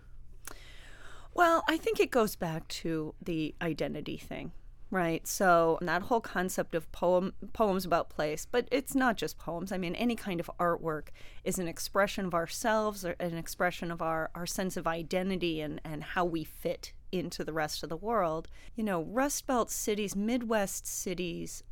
Well, 1.35 1.63
I 1.69 1.77
think 1.77 2.01
it 2.01 2.11
goes 2.11 2.35
back 2.37 2.67
to 2.69 3.15
the 3.23 3.55
identity 3.63 4.17
thing, 4.17 4.53
right? 4.91 5.27
So 5.27 5.79
that 5.81 6.03
whole 6.03 6.21
concept 6.21 6.75
of 6.75 6.91
poem 6.93 7.35
poems 7.53 7.85
about 7.85 8.11
place, 8.11 8.47
but 8.51 8.67
it's 8.73 8.95
not 8.95 9.17
just 9.17 9.39
poems. 9.39 9.71
I 9.71 9.79
mean, 9.79 9.95
any 9.95 10.17
kind 10.17 10.41
of 10.41 10.51
artwork 10.59 11.09
is 11.45 11.59
an 11.59 11.69
expression 11.69 12.27
of 12.27 12.35
ourselves, 12.35 13.05
or 13.05 13.15
an 13.21 13.37
expression 13.37 13.91
of 13.91 14.03
our, 14.03 14.31
our 14.35 14.47
sense 14.47 14.77
of 14.77 14.87
identity 14.87 15.61
and, 15.61 15.81
and 15.85 16.03
how 16.03 16.25
we 16.25 16.43
fit 16.43 16.93
into 17.13 17.45
the 17.45 17.53
rest 17.53 17.83
of 17.83 17.89
the 17.89 17.97
world. 17.97 18.49
You 18.77 18.85
know, 18.85 19.03
Rust 19.03 19.47
Belt 19.47 19.71
cities, 19.71 20.17
Midwest 20.17 20.87
cities 20.87 21.63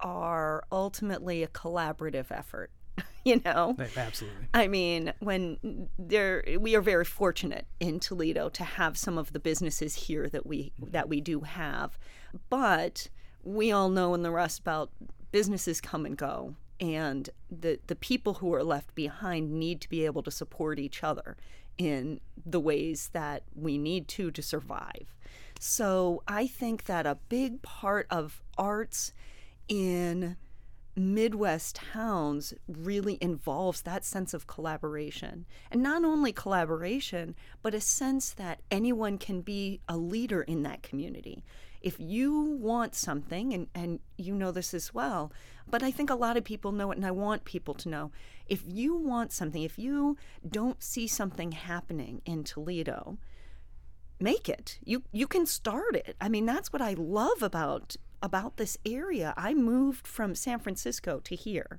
are 0.00 0.64
ultimately 0.70 1.42
a 1.42 1.48
collaborative 1.48 2.26
effort. 2.30 2.70
You 3.26 3.40
know, 3.42 3.74
Absolutely. 3.96 4.48
I 4.52 4.68
mean, 4.68 5.14
when 5.20 5.88
there, 5.98 6.44
we 6.60 6.74
are 6.74 6.82
very 6.82 7.06
fortunate 7.06 7.66
in 7.80 7.98
Toledo 7.98 8.50
to 8.50 8.64
have 8.64 8.98
some 8.98 9.16
of 9.16 9.32
the 9.32 9.40
businesses 9.40 9.94
here 9.94 10.28
that 10.28 10.44
we 10.44 10.74
mm-hmm. 10.78 10.90
that 10.90 11.08
we 11.08 11.22
do 11.22 11.40
have, 11.40 11.98
but 12.50 13.08
we 13.42 13.72
all 13.72 13.88
know 13.88 14.12
in 14.12 14.22
the 14.22 14.30
Rust 14.30 14.62
Belt, 14.62 14.90
businesses 15.32 15.80
come 15.80 16.04
and 16.04 16.18
go, 16.18 16.54
and 16.80 17.30
the 17.50 17.80
the 17.86 17.96
people 17.96 18.34
who 18.34 18.52
are 18.52 18.62
left 18.62 18.94
behind 18.94 19.50
need 19.52 19.80
to 19.80 19.88
be 19.88 20.04
able 20.04 20.22
to 20.22 20.30
support 20.30 20.78
each 20.78 21.02
other 21.02 21.38
in 21.78 22.20
the 22.44 22.60
ways 22.60 23.10
that 23.12 23.42
we 23.54 23.78
need 23.78 24.08
to 24.08 24.30
to 24.30 24.42
survive. 24.42 25.14
So 25.58 26.22
I 26.28 26.46
think 26.46 26.84
that 26.84 27.06
a 27.06 27.18
big 27.28 27.62
part 27.62 28.06
of 28.10 28.42
arts 28.58 29.12
in 29.68 30.36
Midwest 30.96 31.76
towns 31.76 32.54
really 32.68 33.18
involves 33.20 33.82
that 33.82 34.04
sense 34.04 34.34
of 34.34 34.46
collaboration. 34.46 35.46
And 35.70 35.82
not 35.82 36.04
only 36.04 36.32
collaboration, 36.32 37.34
but 37.62 37.74
a 37.74 37.80
sense 37.80 38.30
that 38.32 38.60
anyone 38.70 39.18
can 39.18 39.40
be 39.40 39.80
a 39.88 39.96
leader 39.96 40.42
in 40.42 40.62
that 40.62 40.82
community. 40.82 41.42
If 41.84 41.96
you 42.00 42.40
want 42.40 42.94
something, 42.94 43.52
and, 43.52 43.66
and 43.74 44.00
you 44.16 44.34
know 44.34 44.50
this 44.50 44.72
as 44.72 44.94
well, 44.94 45.30
but 45.68 45.82
I 45.82 45.90
think 45.90 46.08
a 46.08 46.14
lot 46.14 46.38
of 46.38 46.42
people 46.42 46.72
know 46.72 46.90
it, 46.90 46.96
and 46.96 47.04
I 47.04 47.10
want 47.10 47.44
people 47.44 47.74
to 47.74 47.90
know 47.90 48.10
if 48.46 48.62
you 48.66 48.96
want 48.96 49.32
something, 49.32 49.62
if 49.62 49.78
you 49.78 50.16
don't 50.48 50.82
see 50.82 51.06
something 51.06 51.52
happening 51.52 52.22
in 52.24 52.42
Toledo, 52.42 53.18
make 54.18 54.48
it. 54.48 54.78
You 54.82 55.02
you 55.12 55.26
can 55.26 55.44
start 55.44 55.94
it. 55.94 56.16
I 56.22 56.30
mean, 56.30 56.46
that's 56.46 56.72
what 56.72 56.80
I 56.80 56.94
love 56.94 57.42
about 57.42 57.96
about 58.22 58.56
this 58.56 58.78
area. 58.86 59.34
I 59.36 59.52
moved 59.52 60.06
from 60.06 60.34
San 60.34 60.60
Francisco 60.60 61.20
to 61.24 61.36
here. 61.36 61.78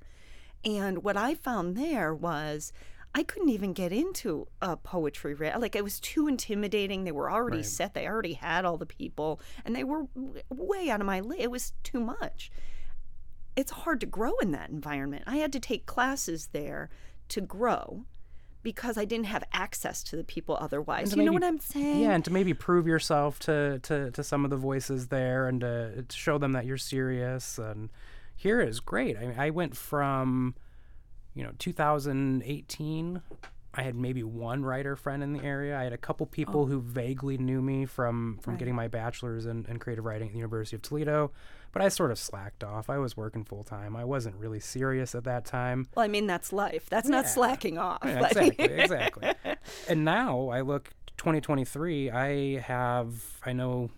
And 0.64 1.04
what 1.04 1.18
I 1.18 1.34
found 1.34 1.76
there 1.76 2.14
was 2.14 2.72
I 3.18 3.24
couldn't 3.24 3.48
even 3.50 3.72
get 3.72 3.94
into 3.94 4.48
a 4.62 4.76
poetry 4.76 5.34
read. 5.34 5.60
Like 5.62 5.76
it 5.76 5.84
was 5.86 6.02
too 6.02 6.28
intimidating. 6.28 7.06
They 7.06 7.14
were 7.14 7.32
already 7.32 7.58
Right. 7.58 7.66
set. 7.66 7.94
They 7.94 8.08
already 8.08 8.34
had 8.34 8.66
all 8.66 8.78
the 8.78 8.86
people, 8.86 9.40
and 9.64 9.74
they 9.74 9.86
were 9.86 10.04
w- 10.14 10.42
way 10.50 10.90
out 10.90 11.00
of 11.00 11.08
my 11.08 11.22
league. 11.22 11.40
It 11.40 11.50
was 11.50 11.72
too 11.82 12.02
much. 12.02 12.52
It's 13.56 13.72
hard 13.72 14.02
to 14.02 14.06
grow 14.06 14.34
in 14.40 14.52
that 14.52 14.70
environment. 14.70 15.24
I 15.28 15.38
had 15.38 15.54
to 15.54 15.62
take 15.62 15.86
classes 15.86 16.50
there 16.52 16.90
to 17.30 17.40
grow 17.40 18.04
because 18.64 18.98
I 18.98 19.06
didn't 19.06 19.28
have 19.28 19.46
access 19.54 20.04
to 20.04 20.18
the 20.18 20.24
people 20.26 20.58
otherwise. 20.60 21.16
You 21.16 21.24
know 21.24 21.32
what 21.32 21.44
I'm 21.44 21.60
saying? 21.60 22.02
Yeah, 22.02 22.12
and 22.12 22.26
to 22.26 22.34
maybe 22.34 22.54
prove 22.54 22.86
yourself 22.86 23.40
to, 23.42 23.80
to, 23.84 24.12
to 24.12 24.24
some 24.24 24.44
of 24.44 24.50
the 24.50 24.58
voices 24.58 25.08
there 25.08 25.48
and 25.48 25.62
to, 25.62 26.04
to 26.04 26.18
show 26.18 26.38
them 26.38 26.52
that 26.52 26.66
you're 26.66 26.76
serious. 26.78 27.58
And 27.60 27.92
here 28.36 28.60
is 28.60 28.80
great. 28.82 29.16
I 29.18 29.22
mean, 29.22 29.40
I 29.40 29.52
went 29.52 29.78
from, 29.78 30.56
you 31.36 31.44
know, 31.44 31.52
2018. 31.60 33.22
I 33.78 33.82
had 33.82 33.94
maybe 33.94 34.24
one 34.24 34.64
writer 34.64 34.96
friend 34.96 35.22
in 35.22 35.34
the 35.34 35.44
area. 35.44 35.78
I 35.78 35.84
had 35.84 35.92
a 35.92 35.98
couple 35.98 36.26
people 36.28 36.62
oh. 36.62 36.66
who 36.66 36.80
vaguely 36.80 37.38
knew 37.38 37.62
me 37.62 37.86
from 37.86 38.40
from 38.42 38.54
Right. 38.54 38.60
getting 38.60 38.74
my 38.76 38.88
bachelor's 38.88 39.46
in, 39.46 39.66
in 39.68 39.80
creative 39.80 40.06
writing 40.06 40.30
at 40.30 40.32
the 40.32 40.38
University 40.38 40.78
of 40.78 40.82
Toledo, 40.82 41.32
but 41.74 41.82
I 41.82 41.90
sort 41.90 42.12
of 42.12 42.18
slacked 42.18 42.64
off. 42.64 42.90
I 42.90 42.98
was 43.00 43.18
working 43.18 43.44
full 43.44 43.66
time. 43.66 43.98
I 43.98 44.06
wasn't 44.06 44.38
really 44.38 44.62
serious 44.62 45.14
at 45.14 45.26
that 45.26 45.44
time. 45.44 45.88
Well, 45.94 46.06
I 46.06 46.08
mean, 46.08 46.26
that's 46.26 46.54
life. 46.54 46.90
That's 46.90 47.10
not 47.10 47.28
slacking 47.28 47.78
off. 47.78 48.00
Yeah, 48.06 48.22
Like- 48.22 48.38
exactly, 48.38 49.28
exactly. 49.28 49.34
And 49.90 50.06
now 50.06 50.48
I 50.48 50.62
look 50.62 50.92
2023. 51.18 52.12
I 52.12 52.60
have 52.62 53.14
I 53.46 53.52
know 53.52 53.90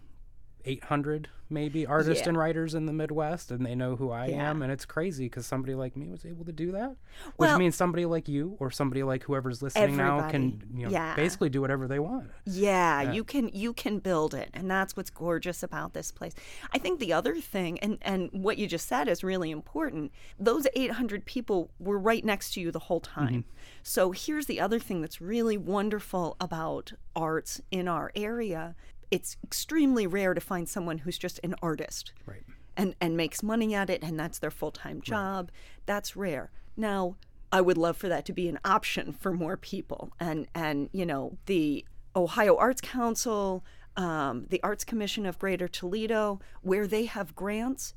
800 0.67 1.29
maybe 1.49 1.85
artists 1.85 2.23
Yeah. 2.23 2.29
and 2.29 2.37
writers 2.37 2.75
in 2.75 2.87
the 2.87 2.91
Midwest, 2.91 3.51
and 3.51 3.65
they 3.65 3.73
know 3.73 3.95
who 3.95 4.11
I 4.11 4.27
Yeah. 4.27 4.49
am, 4.49 4.61
and 4.61 4.69
it's 4.69 4.83
crazy 4.83 5.27
because 5.27 5.45
somebody 5.45 5.75
like 5.75 5.95
me 5.95 6.09
was 6.09 6.25
able 6.25 6.43
to 6.43 6.51
do 6.51 6.73
that. 6.73 6.89
Which 7.37 7.47
Well- 7.47 7.57
means 7.57 7.73
somebody 7.73 8.05
like 8.05 8.27
you 8.27 8.57
or 8.59 8.69
somebody 8.69 9.01
like 9.01 9.23
whoever's 9.23 9.61
listening 9.61 9.95
now 9.95 10.29
can 10.29 10.61
you 10.75 10.83
know 10.87 10.91
Yeah. 10.91 11.15
basically 11.15 11.47
do 11.49 11.61
whatever 11.61 11.87
they 11.87 11.99
want. 11.99 12.29
Yeah, 12.43 13.13
you 13.13 13.23
can 13.23 13.47
you 13.53 13.71
can 13.71 13.99
build 13.99 14.33
it, 14.33 14.49
and 14.53 14.69
that's 14.69 14.97
what's 14.97 15.09
gorgeous 15.09 15.63
about 15.63 15.93
this 15.93 16.11
place. 16.11 16.33
I 16.73 16.79
think 16.79 16.99
the 16.99 17.13
other 17.13 17.39
thing, 17.39 17.79
and 17.79 17.97
and 18.01 18.29
what 18.33 18.57
you 18.57 18.67
just 18.67 18.85
said 18.85 19.07
is 19.07 19.23
really 19.23 19.49
important. 19.49 20.11
Those 20.37 20.67
800 20.75 21.23
people 21.23 21.71
were 21.79 21.97
right 21.97 22.25
next 22.25 22.53
to 22.55 22.59
you 22.61 22.71
the 22.71 22.79
whole 22.79 22.99
time. 22.99 23.29
Mm-hmm. 23.29 23.49
So 23.83 24.11
here's 24.11 24.47
the 24.47 24.59
other 24.59 24.79
thing 24.79 24.99
that's 24.99 25.21
really 25.21 25.57
wonderful 25.57 26.35
about 26.41 26.91
arts 27.15 27.61
in 27.71 27.87
our 27.87 28.11
area. 28.15 28.75
It's 29.11 29.37
extremely 29.43 30.05
rare 30.07 30.33
to 30.33 30.41
find 30.41 30.67
someone 30.67 30.99
who's 30.99 31.17
just 31.17 31.39
an 31.43 31.55
artist 31.61 32.13
Right. 32.25 32.43
and 32.75 32.95
and 32.99 33.15
makes 33.15 33.41
money 33.41 33.73
at 33.73 33.89
it 33.89 34.03
and 34.03 34.19
that's 34.19 34.39
their 34.39 34.51
full-time 34.51 35.01
job 35.01 35.49
that's 35.85 36.15
rare 36.15 36.51
now 36.75 37.15
i 37.51 37.61
would 37.61 37.77
love 37.77 37.95
for 37.97 38.09
that 38.09 38.25
to 38.25 38.33
be 38.33 38.47
an 38.49 38.59
option 38.65 39.13
for 39.13 39.31
more 39.33 39.55
people 39.57 40.11
and 40.19 40.47
and 40.53 40.89
you 40.91 41.05
know 41.05 41.37
the 41.47 41.85
ohio 42.15 42.55
arts 42.57 42.81
council 42.81 43.63
um, 43.95 44.45
the 44.49 44.61
arts 44.61 44.83
commission 44.83 45.25
of 45.25 45.39
greater 45.39 45.67
toledo 45.67 46.39
where 46.61 46.85
they 46.87 47.05
have 47.05 47.33
grants 47.35 47.93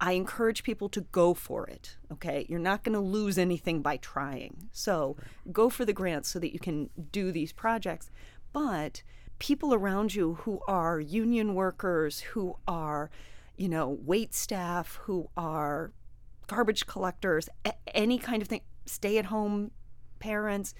I 0.00 0.12
encourage 0.14 0.64
people 0.64 0.88
to 0.88 1.02
go 1.12 1.32
for 1.32 1.64
it. 1.68 1.96
Okay. 2.12 2.44
You're 2.48 2.58
not 2.58 2.82
going 2.82 2.94
to 2.94 2.98
lose 3.00 3.38
anything 3.38 3.82
by 3.82 3.98
trying. 3.98 4.68
So 4.72 5.16
go 5.52 5.68
for 5.68 5.84
the 5.84 5.92
grants 5.92 6.28
so 6.28 6.40
that 6.40 6.52
you 6.52 6.58
can 6.58 6.90
do 7.12 7.30
these 7.30 7.52
projects. 7.52 8.10
But 8.52 9.04
people 9.42 9.74
around 9.74 10.14
you 10.14 10.34
who 10.42 10.60
are 10.68 11.00
union 11.00 11.52
workers, 11.56 12.20
who 12.20 12.56
are, 12.68 13.10
you 13.56 13.68
know, 13.68 13.98
wait 14.04 14.32
staff, 14.32 15.00
who 15.02 15.28
are 15.36 15.90
garbage 16.46 16.86
collectors, 16.86 17.48
a- 17.64 17.74
any 17.88 18.18
kind 18.18 18.40
of 18.40 18.46
thing, 18.46 18.60
stay 18.86 19.18
at 19.18 19.24
home 19.24 19.72
parents, 20.20 20.74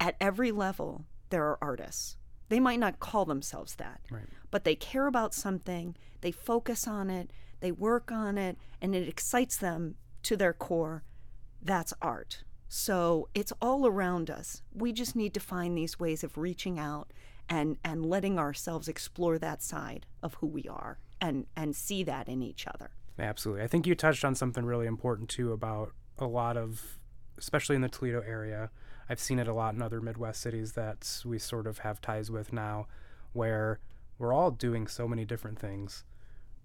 at 0.00 0.16
every 0.18 0.50
level, 0.50 1.04
there 1.28 1.44
are 1.44 1.58
artists. 1.60 2.16
They 2.48 2.58
might 2.58 2.80
not 2.80 3.00
call 3.00 3.26
themselves 3.26 3.74
that, 3.74 4.00
Right. 4.10 4.24
but 4.50 4.64
they 4.64 4.74
care 4.76 5.06
about 5.06 5.34
something, 5.34 5.94
they 6.22 6.32
focus 6.32 6.88
on 6.88 7.10
it, 7.10 7.30
they 7.60 7.70
work 7.70 8.10
on 8.10 8.38
it, 8.38 8.56
and 8.80 8.94
it 8.94 9.06
excites 9.06 9.58
them 9.58 9.96
to 10.22 10.38
their 10.38 10.54
core. 10.54 11.04
That's 11.60 11.92
art. 12.00 12.44
So 12.66 13.28
it's 13.34 13.52
all 13.60 13.86
around 13.86 14.30
us. 14.30 14.62
We 14.72 14.90
just 14.94 15.14
need 15.14 15.34
to 15.34 15.40
find 15.40 15.76
these 15.76 16.00
ways 16.00 16.24
of 16.24 16.38
reaching 16.38 16.78
out 16.78 17.12
and, 17.48 17.76
and 17.84 18.06
letting 18.06 18.38
ourselves 18.38 18.88
explore 18.88 19.38
that 19.38 19.62
side 19.62 20.06
of 20.22 20.34
who 20.34 20.46
we 20.46 20.64
are 20.68 20.98
and, 21.20 21.46
and 21.56 21.76
see 21.76 22.02
that 22.04 22.28
in 22.28 22.42
each 22.42 22.66
other. 22.66 22.90
Absolutely. 23.18 23.62
I 23.62 23.68
think 23.68 23.86
you 23.86 23.94
touched 23.94 24.24
on 24.24 24.34
something 24.34 24.64
really 24.64 24.86
important 24.86 25.28
too 25.28 25.52
about 25.52 25.92
a 26.18 26.26
lot 26.26 26.56
of, 26.56 26.98
especially 27.38 27.76
in 27.76 27.82
the 27.82 27.88
Toledo 27.88 28.22
area. 28.26 28.70
I've 29.08 29.20
seen 29.20 29.38
it 29.38 29.48
a 29.48 29.54
lot 29.54 29.74
in 29.74 29.82
other 29.82 30.00
Midwest 30.00 30.40
cities 30.40 30.72
that 30.72 31.22
we 31.24 31.38
sort 31.38 31.66
of 31.66 31.78
have 31.78 32.00
ties 32.00 32.30
with 32.30 32.52
now, 32.52 32.86
where 33.32 33.78
we're 34.18 34.32
all 34.32 34.50
doing 34.50 34.86
so 34.86 35.06
many 35.06 35.24
different 35.24 35.58
things, 35.58 36.04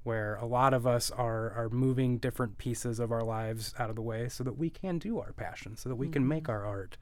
where 0.04 0.36
a 0.36 0.46
lot 0.46 0.74
of 0.74 0.88
us 0.88 1.12
are 1.12 1.52
are 1.52 1.70
moving 1.70 2.18
different 2.18 2.58
pieces 2.58 3.00
of 3.00 3.12
our 3.12 3.24
lives 3.24 3.74
out 3.78 3.90
of 3.90 3.96
the 3.96 4.02
way 4.02 4.30
so 4.30 4.44
that 4.44 4.58
we 4.58 4.70
can 4.70 4.98
do 4.98 5.20
our 5.20 5.34
passion, 5.34 5.76
so 5.76 5.90
that 5.90 5.96
we 5.96 6.08
can 6.08 6.28
make 6.28 6.44
mm-hmm. 6.44 6.54
our 6.54 6.66
art. 6.66 6.98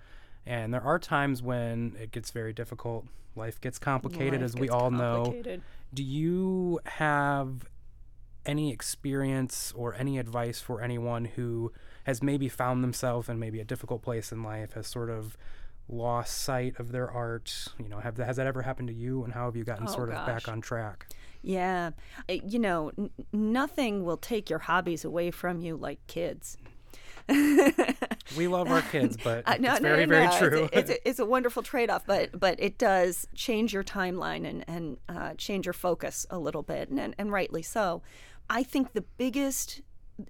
And 0.47 0.73
there 0.73 0.81
are 0.81 0.97
times 0.97 1.41
when 1.43 1.95
it 2.01 2.11
gets 2.11 2.31
very 2.31 2.53
difficult. 2.53 3.05
Life 3.35 3.59
gets 3.59 3.77
complicated, 3.77 4.41
Life 4.41 4.43
as 4.43 4.55
we 4.55 4.69
all 4.69 4.89
know. 4.89 5.35
Do 5.93 6.03
you 6.03 6.79
have 6.85 7.67
any 8.45 8.71
experience 8.71 9.73
or 9.75 9.93
any 9.95 10.17
advice 10.17 10.61
for 10.61 10.81
anyone 10.81 11.25
who 11.25 11.71
has 12.05 12.23
maybe 12.23 12.47
found 12.47 12.81
themselves 12.83 13.27
in 13.27 13.37
maybe 13.37 13.59
a 13.59 13.65
difficult 13.65 14.01
place 14.01 14.31
in 14.31 14.41
life, 14.41 14.71
has 14.73 14.87
sort 14.87 15.09
of 15.09 15.35
lost 15.89 16.37
sight 16.41 16.79
of 16.79 16.93
their 16.93 17.11
art? 17.11 17.67
You 17.77 17.89
know, 17.89 17.99
have 17.99 18.17
has 18.17 18.37
that 18.37 18.47
ever 18.47 18.61
happened 18.61 18.87
to 18.87 18.93
you, 18.93 19.23
and 19.25 19.33
how 19.33 19.45
have 19.45 19.55
you 19.57 19.65
gotten 19.65 19.87
Oh, 19.89 19.91
sort 19.91 20.09
of 20.09 20.15
back 20.25 20.47
on 20.47 20.61
track? 20.61 21.07
Yeah. 21.43 21.91
You 22.29 22.59
know, 22.59 22.91
n- 22.97 23.09
nothing 23.33 24.03
will 24.05 24.17
take 24.17 24.49
your 24.49 24.59
hobbies 24.59 25.03
away 25.05 25.29
from 25.29 25.61
you 25.61 25.75
like 25.75 25.99
kids. 26.07 26.57
We 28.35 28.47
love 28.47 28.69
our 28.69 28.81
kids, 28.81 29.15
but 29.23 29.43
Uh, 29.47 29.57
no, 29.59 29.73
it's 29.73 29.81
no, 29.81 29.89
very, 29.89 30.05
no, 30.05 30.09
very. 30.09 30.25
It's 30.25 30.37
true. 30.37 30.69
a, 30.73 30.77
it's, 30.79 30.89
a, 30.89 31.07
it's 31.09 31.19
a 31.19 31.25
wonderful 31.25 31.63
trade-off, 31.63 32.05
but 32.05 32.37
but 32.39 32.59
it 32.59 32.77
does 32.77 33.27
change 33.35 33.73
your 33.73 33.83
timeline 33.83 34.47
and 34.47 34.65
and 34.67 34.97
uh, 35.07 35.33
change 35.35 35.65
your 35.65 35.73
focus 35.73 36.25
a 36.29 36.37
little 36.37 36.63
bit, 36.63 36.89
and, 36.89 37.15
and 37.17 37.31
rightly 37.31 37.61
so. 37.61 38.01
I 38.49 38.63
think 38.63 38.93
the 38.93 39.05
biggest 39.17 39.81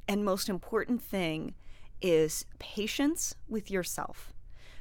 and 0.08 0.26
most 0.26 0.50
important 0.50 1.02
thing 1.02 1.54
is 2.02 2.46
patience 2.60 3.34
with 3.48 3.72
yourself. 3.72 4.34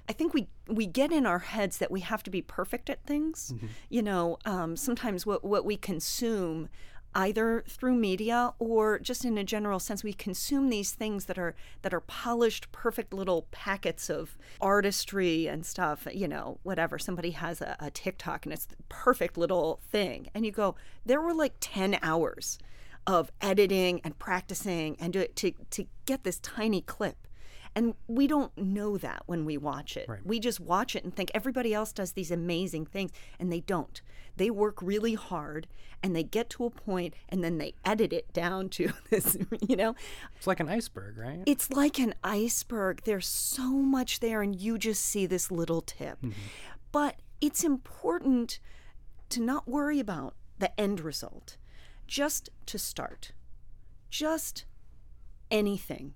I 0.08 0.12
think 0.12 0.34
we 0.34 0.48
we 0.68 0.86
get 0.86 1.10
in 1.12 1.26
our 1.26 1.40
heads 1.40 1.78
that 1.78 1.90
we 1.90 2.00
have 2.00 2.22
to 2.24 2.30
be 2.30 2.42
perfect 2.42 2.90
at 2.90 3.04
things. 3.04 3.52
You 3.88 4.02
know, 4.02 4.38
um, 4.44 4.76
sometimes 4.76 5.26
what 5.26 5.44
what 5.44 5.64
we 5.64 5.76
consume, 5.76 6.68
either 7.16 7.64
through 7.66 7.94
media 7.94 8.52
or 8.58 8.98
just 8.98 9.24
in 9.24 9.38
a 9.38 9.44
general 9.44 9.80
sense, 9.80 10.04
we 10.04 10.12
consume 10.12 10.68
these 10.68 10.92
things 10.92 11.24
that 11.24 11.38
are 11.38 11.56
that 11.82 11.94
are 11.94 12.00
polished, 12.00 12.70
perfect 12.70 13.12
little 13.12 13.46
packets 13.50 14.10
of 14.10 14.36
artistry 14.60 15.48
and 15.48 15.64
stuff. 15.66 16.06
You 16.12 16.28
know, 16.28 16.58
whatever. 16.62 16.98
Somebody 16.98 17.30
has 17.32 17.60
a, 17.60 17.76
a 17.80 17.90
TikTok 17.90 18.46
and 18.46 18.52
it's 18.52 18.66
the 18.66 18.76
perfect 18.88 19.36
little 19.36 19.80
thing, 19.90 20.28
and 20.34 20.44
you 20.46 20.52
go, 20.52 20.76
there 21.04 21.20
were 21.20 21.34
like 21.34 21.54
ten 21.58 21.98
hours 22.02 22.58
of 23.06 23.32
editing 23.40 24.00
and 24.04 24.18
practicing 24.18 24.96
and 25.00 25.12
to, 25.12 25.52
to 25.70 25.86
get 26.06 26.24
this 26.24 26.38
tiny 26.40 26.80
clip. 26.80 27.25
And 27.76 27.94
we 28.08 28.26
don't 28.26 28.56
know 28.56 28.96
that 28.96 29.22
when 29.26 29.44
we 29.44 29.58
watch 29.58 29.98
it. 29.98 30.08
We 30.24 30.40
just 30.40 30.58
watch 30.58 30.96
it 30.96 31.04
and 31.04 31.14
think 31.14 31.30
everybody 31.34 31.74
else 31.74 31.92
does 31.92 32.12
these 32.12 32.30
amazing 32.30 32.86
things, 32.86 33.12
and 33.38 33.52
they 33.52 33.60
don't. 33.60 34.00
They 34.36 34.50
work 34.50 34.80
really 34.80 35.14
hard 35.14 35.66
and 36.02 36.14
they 36.14 36.22
get 36.22 36.50
to 36.50 36.64
a 36.64 36.70
point 36.70 37.14
and 37.28 37.42
then 37.42 37.58
they 37.58 37.74
edit 37.84 38.12
it 38.12 38.32
down 38.32 38.68
to 38.70 38.92
this, 39.10 39.36
you 39.66 39.76
know? 39.76 39.94
it's 40.36 40.46
like 40.46 40.60
an 40.60 40.68
iceberg, 40.68 41.18
right? 41.18 41.42
It's 41.46 41.70
like 41.70 41.98
an 41.98 42.14
iceberg. 42.22 43.02
There's 43.04 43.26
so 43.28 43.70
much 43.70 44.20
there, 44.20 44.42
and 44.42 44.58
you 44.58 44.78
just 44.78 45.04
see 45.04 45.26
this 45.26 45.50
little 45.50 45.80
tip. 45.80 46.18
Mm-hmm. 46.18 46.32
But 46.92 47.16
it's 47.40 47.64
important 47.64 48.58
to 49.30 49.40
not 49.40 49.68
worry 49.68 50.00
about 50.00 50.34
the 50.58 50.78
end 50.80 51.00
result, 51.00 51.56
just 52.06 52.48
to 52.66 52.78
start. 52.78 53.32
Just 54.08 54.64
anything. 55.50 56.14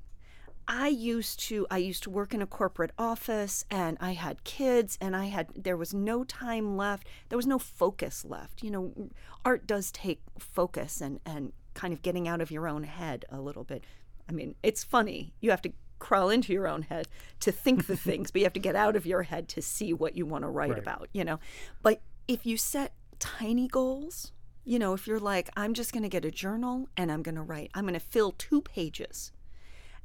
I 0.72 0.86
used 0.86 1.40
to 1.48 1.66
I 1.68 1.78
used 1.78 2.04
to 2.04 2.10
work 2.10 2.32
in 2.32 2.40
a 2.40 2.46
corporate 2.46 2.92
office 2.96 3.64
and 3.72 3.98
I 4.00 4.12
had 4.12 4.44
kids 4.44 4.96
and 5.00 5.16
I 5.16 5.24
had 5.24 5.48
there 5.56 5.76
was 5.76 5.92
no 5.92 6.22
time 6.22 6.76
left. 6.76 7.08
There 7.28 7.36
was 7.36 7.46
no 7.46 7.58
focus 7.58 8.24
left. 8.24 8.62
You 8.62 8.70
know, 8.70 9.10
art 9.44 9.66
does 9.66 9.90
take 9.90 10.22
focus 10.38 11.00
and 11.00 11.18
and 11.26 11.52
kind 11.74 11.92
of 11.92 12.02
getting 12.02 12.28
out 12.28 12.40
of 12.40 12.52
your 12.52 12.68
own 12.68 12.84
head 12.84 13.24
a 13.30 13.40
little 13.40 13.64
bit. 13.64 13.82
I 14.28 14.32
mean, 14.32 14.54
it's 14.62 14.84
funny. 14.84 15.34
You 15.40 15.50
have 15.50 15.62
to 15.62 15.72
crawl 15.98 16.30
into 16.30 16.52
your 16.52 16.68
own 16.68 16.82
head 16.82 17.08
to 17.40 17.50
think 17.50 17.88
the 17.88 17.96
things, 18.08 18.30
but 18.30 18.38
you 18.38 18.46
have 18.46 18.52
to 18.52 18.60
get 18.60 18.76
out 18.76 18.94
of 18.94 19.04
your 19.04 19.24
head 19.24 19.48
to 19.48 19.60
see 19.60 19.92
what 19.92 20.16
you 20.16 20.24
want 20.24 20.44
to 20.44 20.48
write 20.48 20.70
Right. 20.70 20.78
about, 20.78 21.08
you 21.12 21.24
know. 21.24 21.40
But 21.82 22.00
if 22.28 22.46
you 22.46 22.56
set 22.56 22.94
tiny 23.18 23.66
goals, 23.66 24.30
you 24.64 24.78
know, 24.78 24.94
if 24.94 25.08
you're 25.08 25.18
like 25.18 25.50
I'm 25.56 25.74
just 25.74 25.92
going 25.92 26.04
to 26.04 26.08
get 26.08 26.24
a 26.24 26.30
journal 26.30 26.88
and 26.96 27.10
I'm 27.10 27.22
going 27.24 27.34
to 27.34 27.42
write. 27.42 27.72
I'm 27.74 27.82
going 27.82 27.94
to 27.94 27.98
fill 28.00 28.30
2 28.38 28.60
pages 28.62 29.32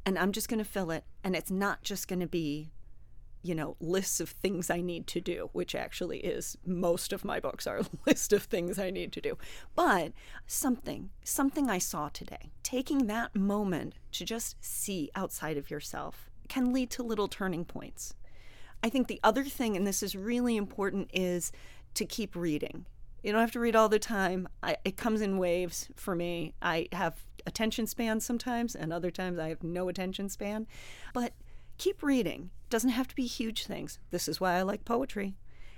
and 0.05 0.19
I'm 0.19 0.31
just 0.31 0.49
going 0.49 0.59
to 0.59 0.65
fill 0.65 0.91
it. 0.91 1.03
And 1.23 1.35
it's 1.35 1.51
not 1.51 1.83
just 1.83 2.07
going 2.07 2.19
to 2.19 2.27
be, 2.27 2.71
you 3.41 3.55
know, 3.55 3.75
lists 3.79 4.19
of 4.19 4.29
things 4.29 4.69
I 4.69 4.81
need 4.81 5.07
to 5.07 5.21
do, 5.21 5.49
which 5.53 5.73
actually 5.73 6.19
is 6.19 6.57
most 6.65 7.11
of 7.11 7.25
my 7.25 7.39
books 7.39 7.65
are 7.65 7.79
a 7.79 7.85
list 8.05 8.31
of 8.33 8.43
things 8.43 8.77
I 8.77 8.91
need 8.91 9.11
to 9.13 9.21
do. 9.21 9.37
But 9.75 10.13
something, 10.45 11.09
something 11.23 11.69
I 11.69 11.79
saw 11.79 12.09
today, 12.09 12.51
taking 12.63 13.07
that 13.07 13.35
moment 13.35 13.95
to 14.13 14.25
just 14.25 14.63
see 14.63 15.09
outside 15.15 15.57
of 15.57 15.69
yourself 15.71 16.29
can 16.47 16.71
lead 16.71 16.91
to 16.91 17.03
little 17.03 17.27
turning 17.27 17.65
points. 17.65 18.13
I 18.83 18.89
think 18.89 19.07
the 19.07 19.19
other 19.23 19.43
thing, 19.43 19.75
and 19.75 19.87
this 19.87 20.03
is 20.03 20.15
really 20.15 20.57
important, 20.57 21.09
is 21.11 21.51
to 21.95 22.05
keep 22.05 22.35
reading. 22.35 22.85
You 23.23 23.31
don't 23.31 23.41
have 23.41 23.51
to 23.53 23.59
read 23.59 23.75
all 23.75 23.89
the 23.89 23.97
time. 23.97 24.47
I, 24.61 24.77
it 24.85 24.97
comes 24.97 25.21
in 25.21 25.39
waves 25.39 25.89
for 25.95 26.15
me. 26.15 26.53
I 26.61 26.87
have 26.91 27.15
attention 27.45 27.87
span 27.87 28.19
sometimes, 28.19 28.75
and 28.75 28.91
other 28.91 29.11
times 29.11 29.39
I 29.39 29.49
have 29.49 29.63
no 29.63 29.89
attention 29.89 30.29
span. 30.29 30.67
But 31.13 31.33
keep 31.77 32.03
reading. 32.03 32.49
It 32.65 32.69
Doesn't 32.69 32.91
have 32.91 33.07
to 33.07 33.15
be 33.15 33.25
huge 33.25 33.65
things. 33.65 33.99
This 34.11 34.27
is 34.27 34.39
why 34.39 34.55
I 34.55 34.61
like 34.61 34.85
poetry. 34.85 35.35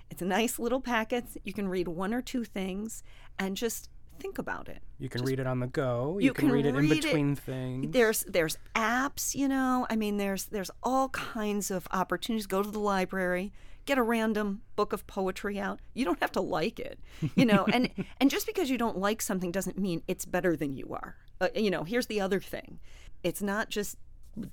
It's 0.10 0.22
a 0.22 0.26
nice 0.26 0.58
little 0.58 0.82
packets. 0.82 1.38
You 1.44 1.54
can 1.54 1.68
read 1.68 1.88
one 1.88 2.14
or 2.14 2.22
two 2.22 2.44
things 2.44 3.04
and 3.38 3.58
just 3.58 3.90
think 4.20 4.38
about 4.38 4.68
it. 4.68 4.82
You 5.00 5.10
can 5.10 5.20
just, 5.20 5.30
read 5.30 5.40
it 5.40 5.48
on 5.48 5.60
the 5.60 5.68
go. 5.68 6.18
You, 6.20 6.28
you 6.28 6.34
can, 6.34 6.48
can, 6.48 6.54
read 6.54 6.66
it 6.66 6.76
in 6.76 6.90
between 6.90 7.34
it. 7.34 7.40
things. 7.40 7.92
There's 7.92 8.24
there's 8.24 8.58
apps, 8.76 9.36
you 9.36 9.48
know. 9.48 9.86
I 9.90 9.96
mean, 9.96 10.18
there's 10.18 10.46
there's 10.46 10.72
all 10.84 11.10
kinds 11.10 11.72
of 11.72 11.88
opportunities. 11.92 12.48
Go 12.48 12.64
to 12.64 12.72
the 12.72 12.80
library, 12.80 13.52
get 13.86 13.98
a 13.98 14.04
random 14.04 14.62
book 14.76 14.94
of 14.94 15.06
poetry 15.08 15.60
out. 15.60 15.80
You 15.94 16.06
don't 16.06 16.20
have 16.20 16.32
to 16.34 16.42
like 16.42 16.80
it, 16.80 17.00
you 17.36 17.46
know. 17.46 17.66
and 17.74 17.90
and 18.20 18.30
just 18.30 18.48
because 18.48 18.70
you 18.70 18.78
don't 18.78 18.98
like 18.98 19.22
something 19.22 19.52
doesn't 19.52 19.78
mean 19.78 20.04
it's 20.08 20.26
better 20.26 20.56
than 20.56 20.74
you 20.74 20.88
are. 20.92 21.16
Uh, 21.40 21.50
you 21.56 21.72
know, 21.72 21.84
here's 21.84 22.08
the 22.08 22.22
other 22.22 22.40
thing. 22.40 22.80
It's 23.24 23.42
not 23.42 23.70
just 23.70 23.98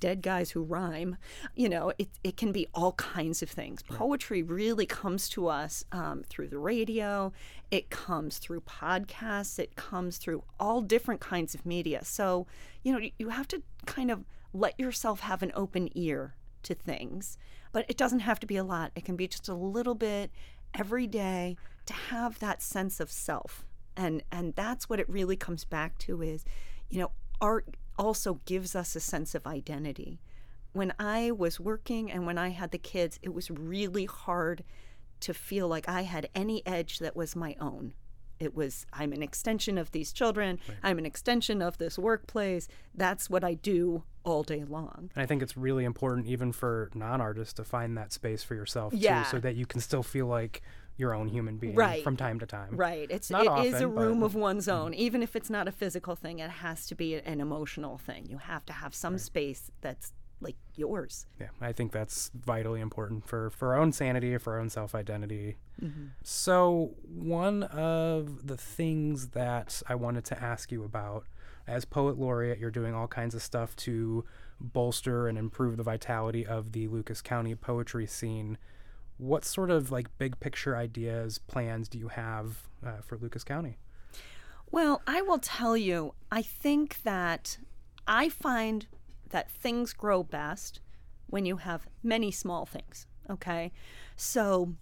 dead 0.01 0.23
guys 0.23 0.51
who 0.51 0.63
rhyme. 0.63 1.17
You 1.55 1.69
know, 1.69 1.93
it, 1.99 2.09
it 2.23 2.37
can 2.37 2.53
be 2.53 2.67
all 2.75 2.93
kinds 2.93 3.43
of 3.43 3.51
things. 3.51 3.83
Poetry 3.83 4.43
really 4.43 4.87
comes 4.87 5.29
to 5.31 5.49
us 5.49 5.85
um, 5.93 6.23
through 6.29 6.49
the 6.49 6.59
radio, 6.59 7.33
it 7.71 7.91
comes 7.91 8.39
through 8.39 8.63
podcasts, 8.63 9.59
it 9.59 9.77
comes 9.77 10.19
through 10.19 10.43
all 10.59 10.81
different 10.81 11.21
kinds 11.21 11.55
of 11.55 11.67
media. 11.67 12.05
So, 12.05 12.47
you 12.83 12.93
know, 12.93 13.09
you 13.19 13.29
have 13.29 13.49
to 13.49 13.63
kind 13.87 14.11
of 14.11 14.25
let 14.53 14.79
yourself 14.79 15.21
have 15.21 15.43
an 15.43 15.53
open 15.55 15.91
ear 15.95 16.35
to 16.63 16.75
things, 16.75 17.37
but 17.73 17.85
it 17.89 17.97
doesn't 17.97 18.21
have 18.21 18.41
to 18.41 18.47
be 18.47 18.57
a 18.57 18.65
lot. 18.65 18.93
It 18.95 19.05
can 19.05 19.17
be 19.17 19.29
just 19.29 19.49
a 19.49 19.55
little 19.55 19.95
bit 19.95 20.31
every 20.73 21.07
day 21.07 21.57
to 21.87 21.93
have 21.93 22.39
that 22.39 22.63
sense 22.63 23.01
of 23.01 23.11
self. 23.11 23.67
And 23.97 24.23
and 24.33 24.55
that's 24.55 24.89
what 24.89 24.99
it 24.99 25.09
really 25.09 25.37
comes 25.37 25.65
back 25.65 25.99
to 25.99 26.23
is, 26.23 26.45
you 26.89 27.01
know, 27.01 27.11
art 27.41 27.77
also 27.99 28.41
gives 28.45 28.75
us 28.75 28.97
a 28.97 29.01
sense 29.01 29.35
of 29.35 29.47
identity. 29.47 30.21
When 30.73 30.93
I 30.99 31.31
was 31.31 31.61
working 31.61 32.11
and 32.11 32.27
when 32.27 32.39
I 32.39 32.49
had 32.49 32.73
the 32.73 32.79
kids, 32.79 33.19
it 33.23 33.33
was 33.33 33.51
really 33.51 34.07
hard 34.07 34.65
to 35.21 35.33
feel 35.33 35.69
like 35.69 35.89
I 35.89 36.03
had 36.03 36.29
any 36.35 36.67
edge 36.67 36.99
that 36.99 37.15
was 37.15 37.37
my 37.37 37.57
own. 37.61 37.95
It 38.41 38.55
was, 38.55 38.85
I'm 38.93 39.13
an 39.13 39.23
extension 39.23 39.79
of 39.79 39.93
these 39.93 40.13
children. 40.13 40.59
Right. 40.69 40.79
I'm 40.83 40.99
an 40.99 41.07
extension 41.07 41.63
of 41.63 41.79
this 41.79 41.99
workplace. 41.99 42.69
That's 42.95 43.31
what 43.31 43.45
I 43.45 43.55
do 43.55 44.03
all 44.25 44.43
day 44.43 44.65
long. 44.65 45.11
And 45.15 45.23
I 45.23 45.27
think 45.27 45.43
it's 45.43 45.57
really 45.57 45.85
important, 45.85 46.27
even 46.27 46.51
for 46.53 46.91
non 46.95 47.21
artists, 47.21 47.55
to 47.55 47.65
find 47.65 47.97
that 47.97 48.13
space 48.13 48.43
for 48.43 48.55
yourself, 48.55 48.93
yeah. 48.93 49.23
too, 49.23 49.31
so 49.31 49.39
that 49.39 49.55
you 49.55 49.67
can 49.67 49.81
still 49.81 50.03
feel 50.03 50.27
like 50.27 50.63
your 50.97 51.15
own 51.15 51.29
human 51.29 51.57
being 51.57 51.75
right. 51.75 52.05
from 52.05 52.17
time 52.17 52.39
to 52.39 52.47
time. 52.47 52.77
Right. 52.77 53.09
It's 53.11 53.31
not 53.31 53.43
it 53.45 53.49
often, 53.49 53.75
is 53.75 53.81
a 53.81 53.89
room 53.89 54.21
but, 54.21 54.27
of 54.27 54.35
one's 54.35 54.69
own. 54.69 54.93
Mm. 54.93 54.97
Even 54.97 55.23
if 55.23 55.35
it's 55.35 55.51
not 55.51 55.67
a 55.67 55.73
physical 55.73 56.15
thing, 56.15 56.39
it 56.39 56.51
has 56.51 56.87
to 56.87 56.95
be 56.95 57.17
an 57.17 57.41
emotional 57.41 57.99
thing. 57.99 58.27
You 58.29 58.39
have 58.39 58.65
to 58.67 58.73
have 58.73 58.95
some 58.95 59.15
right. 59.15 59.21
space 59.21 59.71
that's 59.81 60.13
like 60.41 60.57
yours. 60.77 61.27
Yeah, 61.41 61.49
I 61.61 61.73
think 61.73 61.91
that's 61.91 62.31
vitally 62.35 62.81
important 62.81 63.27
for 63.27 63.51
for 63.51 63.75
our 63.75 63.81
own 63.81 63.93
sanity, 63.93 64.37
for 64.39 64.55
our 64.55 64.61
own 64.61 64.71
self 64.71 64.95
identity. 64.95 65.57
Mm-hmm. 65.83 66.07
So 66.23 66.95
one 67.03 67.65
of 67.65 68.47
the 68.47 68.57
things 68.57 69.29
that 69.29 69.83
I 69.89 69.95
wanted 69.97 70.25
to 70.27 70.41
ask 70.41 70.71
you 70.71 70.85
about, 70.85 71.27
as 71.67 71.85
poet 71.85 72.19
laureate, 72.19 72.59
you're 72.59 72.71
doing 72.71 72.95
all 72.95 73.09
kinds 73.09 73.35
of 73.35 73.43
stuff 73.43 73.75
to 73.77 74.25
bolster 74.61 75.27
and 75.27 75.37
improve 75.37 75.77
the 75.77 75.83
vitality 75.83 76.47
of 76.47 76.73
the 76.73 76.87
Lucas 76.87 77.21
County 77.21 77.55
poetry 77.57 78.07
scene 78.07 78.59
what 79.19 79.45
sort 79.45 79.71
of 79.71 79.91
like 79.91 80.17
big 80.19 80.39
picture 80.41 80.77
ideas, 80.77 81.39
plans 81.39 81.89
do 81.89 81.99
you 81.99 82.09
have 82.09 82.69
uh, 82.85 83.01
for 83.05 83.17
Lucas 83.17 83.45
County? 83.45 83.79
Well, 84.71 85.03
I 85.07 85.23
will 85.23 85.39
tell 85.39 85.77
you, 85.77 86.15
I 86.33 86.43
think 86.43 87.03
that 87.05 87.59
I 88.07 88.29
find 88.29 88.87
that 89.31 89.51
things 89.51 89.93
grow 89.93 90.23
best 90.23 90.81
when 91.29 91.47
you 91.47 91.59
have 91.59 91.87
many 92.03 92.31
small 92.31 92.67
things. 92.67 93.07
Okay. 93.31 93.73
So 94.17 94.75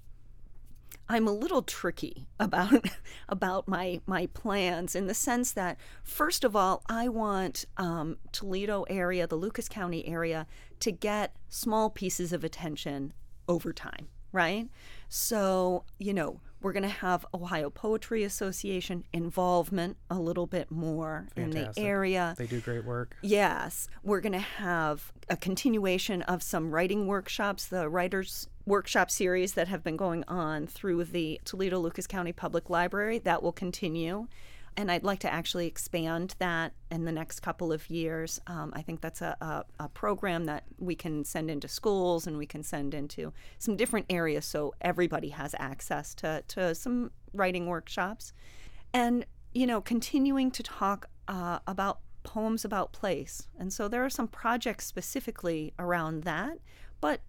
I'm 1.09 1.29
a 1.29 1.33
little 1.33 1.63
tricky 1.63 2.27
about 2.41 2.87
about 3.29 3.69
my 3.69 4.01
my 4.07 4.27
plans 4.27 4.95
in 4.95 5.07
the 5.07 5.15
sense 5.15 5.53
that 5.53 5.79
first 6.03 6.43
of 6.43 6.57
all, 6.57 6.83
I 6.89 7.09
want 7.09 7.67
um, 7.77 8.17
Toledo 8.33 8.85
area, 8.85 9.27
the 9.27 9.37
Lucas 9.37 9.69
County 9.69 10.07
area, 10.07 10.47
to 10.81 10.91
get 10.91 11.37
small 11.49 11.91
pieces 11.91 12.33
of 12.33 12.45
attention 12.45 13.13
over 13.47 13.73
time 13.73 14.09
right? 14.33 14.69
So, 15.09 15.85
you 15.99 16.15
know, 16.15 16.41
we're 16.63 16.73
going 16.73 16.85
to 16.85 16.89
have 16.89 17.27
Ohio 17.35 17.71
Poetry 17.71 18.23
Association 18.23 19.05
involvement 19.13 19.97
a 20.09 20.19
little 20.19 20.47
bit 20.47 20.71
more 20.71 21.27
Fantastic. 21.35 21.77
in 21.77 21.83
the 21.83 21.89
area. 21.89 22.35
They 22.39 22.47
do 22.47 22.61
great 22.61 22.85
work. 22.85 23.17
Yes. 23.21 23.89
We're 24.03 24.21
going 24.21 24.33
to 24.33 24.39
have 24.39 25.13
a 25.29 25.37
continuation 25.37 26.23
of 26.23 26.43
some 26.43 26.71
writing 26.71 27.07
workshops, 27.07 27.67
the 27.67 27.89
writers 27.89 28.49
workshop 28.65 29.11
series 29.11 29.55
that 29.55 29.69
have 29.69 29.83
been 29.83 29.97
going 29.97 30.23
on 30.29 30.69
through 30.69 31.05
the 31.05 31.41
Toledo 31.45 31.81
Lucas 31.81 32.07
County 32.07 32.33
Public 32.33 32.71
Library. 32.71 33.19
That 33.19 33.43
will 33.43 33.53
continue 33.53 34.29
and 34.77 34.91
I'd 34.91 35.05
like 35.05 35.21
to 35.21 35.33
actually 35.33 35.67
expand 35.67 36.35
that 36.39 36.73
in 36.91 37.05
the 37.05 37.13
next 37.13 37.41
couple 37.41 37.73
of 37.73 37.89
years. 37.91 38.41
Um, 38.47 38.73
I 38.75 38.83
think 38.83 39.01
that's 39.01 39.21
a, 39.21 39.37
a, 39.41 39.65
a, 39.85 39.89
program 39.89 40.47
that 40.47 40.65
we 40.79 40.95
can 40.95 41.25
send 41.25 41.51
into 41.51 41.69
schools 41.69 42.27
and 42.27 42.39
we 42.39 42.47
can 42.47 42.63
send 42.63 42.95
into 42.95 43.33
some 43.59 43.77
different 43.77 44.07
areas 44.09 44.47
so 44.47 44.75
everybody 44.81 45.29
has 45.31 45.55
access 45.59 46.15
to, 46.17 46.43
to 46.49 46.75
some 46.75 47.11
writing 47.35 47.67
workshops. 47.67 48.33
And, 48.95 49.27
you 49.53 49.67
know, 49.67 49.81
continuing 49.81 50.51
to 50.53 50.63
talk 50.63 51.09
uh, 51.29 51.59
about 51.67 52.01
poems 52.23 52.65
about 52.65 52.93
place. 52.93 53.49
And 53.59 53.73
so 53.73 53.89
there 53.89 54.05
are 54.05 54.11
some 54.11 54.29
projects 54.29 54.87
specifically 54.87 55.75
around 55.79 56.25
that, 56.25 56.59
but 57.01 57.21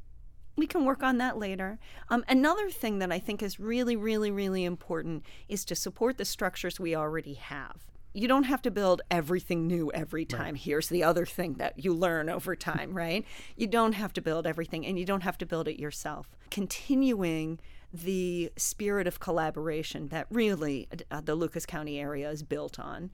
we 0.55 0.67
can 0.67 0.85
work 0.85 1.03
on 1.03 1.17
that 1.17 1.37
later. 1.37 1.79
Um, 2.09 2.23
another 2.27 2.69
thing 2.69 2.99
that 2.99 3.11
I 3.11 3.19
think 3.19 3.41
is 3.41 3.59
really, 3.59 3.95
really, 3.95 4.31
really 4.31 4.63
important 4.63 5.23
is 5.49 5.65
to 5.65 5.75
support 5.75 6.17
the 6.17 6.25
structures 6.25 6.79
we 6.79 6.95
already 6.95 7.33
have. 7.35 7.77
You 8.15 8.27
don't 8.27 8.43
have 8.43 8.61
to 8.61 8.71
build 8.71 9.01
everything 9.09 9.65
new 9.65 9.91
every 9.91 10.23
time. 10.23 10.53
Right. 10.53 10.61
Here's 10.61 10.87
the 10.87 11.03
other 11.03 11.25
thing 11.25 11.55
that 11.55 11.83
you 11.83 11.93
learn 11.93 12.29
over 12.29 12.55
time, 12.55 12.93
right? 12.97 13.25
You 13.55 13.65
don't 13.65 13.93
have 13.93 14.13
to 14.13 14.21
build 14.21 14.45
everything 14.45 14.85
and 14.85 14.99
you 14.99 15.05
don't 15.05 15.23
have 15.23 15.37
to 15.39 15.45
build 15.47 15.67
it 15.67 15.79
yourself. 15.79 16.29
Continuing 16.51 17.59
the 17.91 18.51
spirit 18.55 19.07
of 19.07 19.19
collaboration 19.19 20.09
that 20.09 20.27
really 20.29 20.87
uh, 21.09 21.21
the 21.21 21.35
Lucas 21.35 21.65
County 21.65 21.99
area 21.99 22.29
is 22.29 22.43
built 22.43 22.79
on 22.79 23.11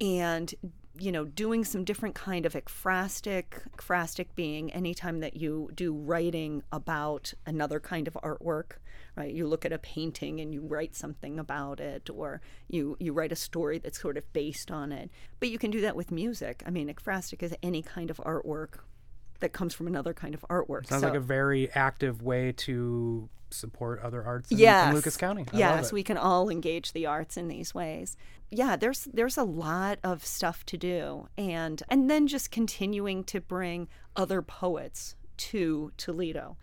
and 0.00 0.54
you 0.98 1.10
know, 1.10 1.24
doing 1.24 1.64
some 1.64 1.84
different 1.84 2.14
kind 2.14 2.44
of 2.44 2.52
ekphrastic, 2.52 3.44
ekphrastic 3.76 4.28
being 4.34 4.72
anytime 4.72 5.20
that 5.20 5.36
you 5.36 5.70
do 5.74 5.94
writing 5.94 6.62
about 6.70 7.32
another 7.46 7.80
kind 7.80 8.06
of 8.06 8.14
artwork, 8.22 8.72
right? 9.16 9.32
You 9.32 9.46
look 9.46 9.64
at 9.64 9.72
a 9.72 9.78
painting 9.78 10.40
and 10.40 10.52
you 10.52 10.60
write 10.60 10.94
something 10.94 11.38
about 11.38 11.80
it, 11.80 12.10
or 12.10 12.40
you 12.68 12.96
you 13.00 13.12
write 13.12 13.32
a 13.32 13.36
story 13.36 13.78
that's 13.78 14.00
sort 14.00 14.16
of 14.16 14.30
based 14.32 14.70
on 14.70 14.92
it. 14.92 15.10
But 15.40 15.48
you 15.48 15.58
can 15.58 15.70
do 15.70 15.80
that 15.80 15.96
with 15.96 16.10
music. 16.10 16.62
I 16.66 16.70
mean, 16.70 16.92
ekphrastic 16.92 17.42
is 17.42 17.54
any 17.62 17.82
kind 17.82 18.10
of 18.10 18.18
artwork 18.18 18.80
that 19.40 19.52
comes 19.52 19.74
from 19.74 19.86
another 19.86 20.14
kind 20.14 20.34
of 20.34 20.44
artwork. 20.48 20.86
Sounds 20.86 21.02
so, 21.02 21.08
like 21.08 21.16
a 21.16 21.20
very 21.20 21.70
active 21.72 22.22
way 22.22 22.52
to 22.52 23.28
support 23.52 24.00
other 24.02 24.22
arts 24.24 24.50
in, 24.50 24.58
yes. 24.58 24.88
in 24.88 24.94
Lucas 24.94 25.16
County. 25.16 25.46
I 25.52 25.58
yes, 25.58 25.92
we 25.92 26.02
can 26.02 26.16
all 26.16 26.48
engage 26.48 26.92
the 26.92 27.06
arts 27.06 27.36
in 27.36 27.48
these 27.48 27.74
ways. 27.74 28.16
Yeah, 28.50 28.76
there's 28.76 29.04
there's 29.12 29.36
a 29.36 29.44
lot 29.44 29.98
of 30.02 30.24
stuff 30.24 30.64
to 30.66 30.76
do, 30.76 31.28
and 31.38 31.82
and 31.88 32.10
then 32.10 32.26
just 32.26 32.50
continuing 32.50 33.24
to 33.24 33.40
bring 33.40 33.88
other 34.16 34.42
poets 34.42 35.16
to 35.36 35.92
Toledo, 35.96 36.56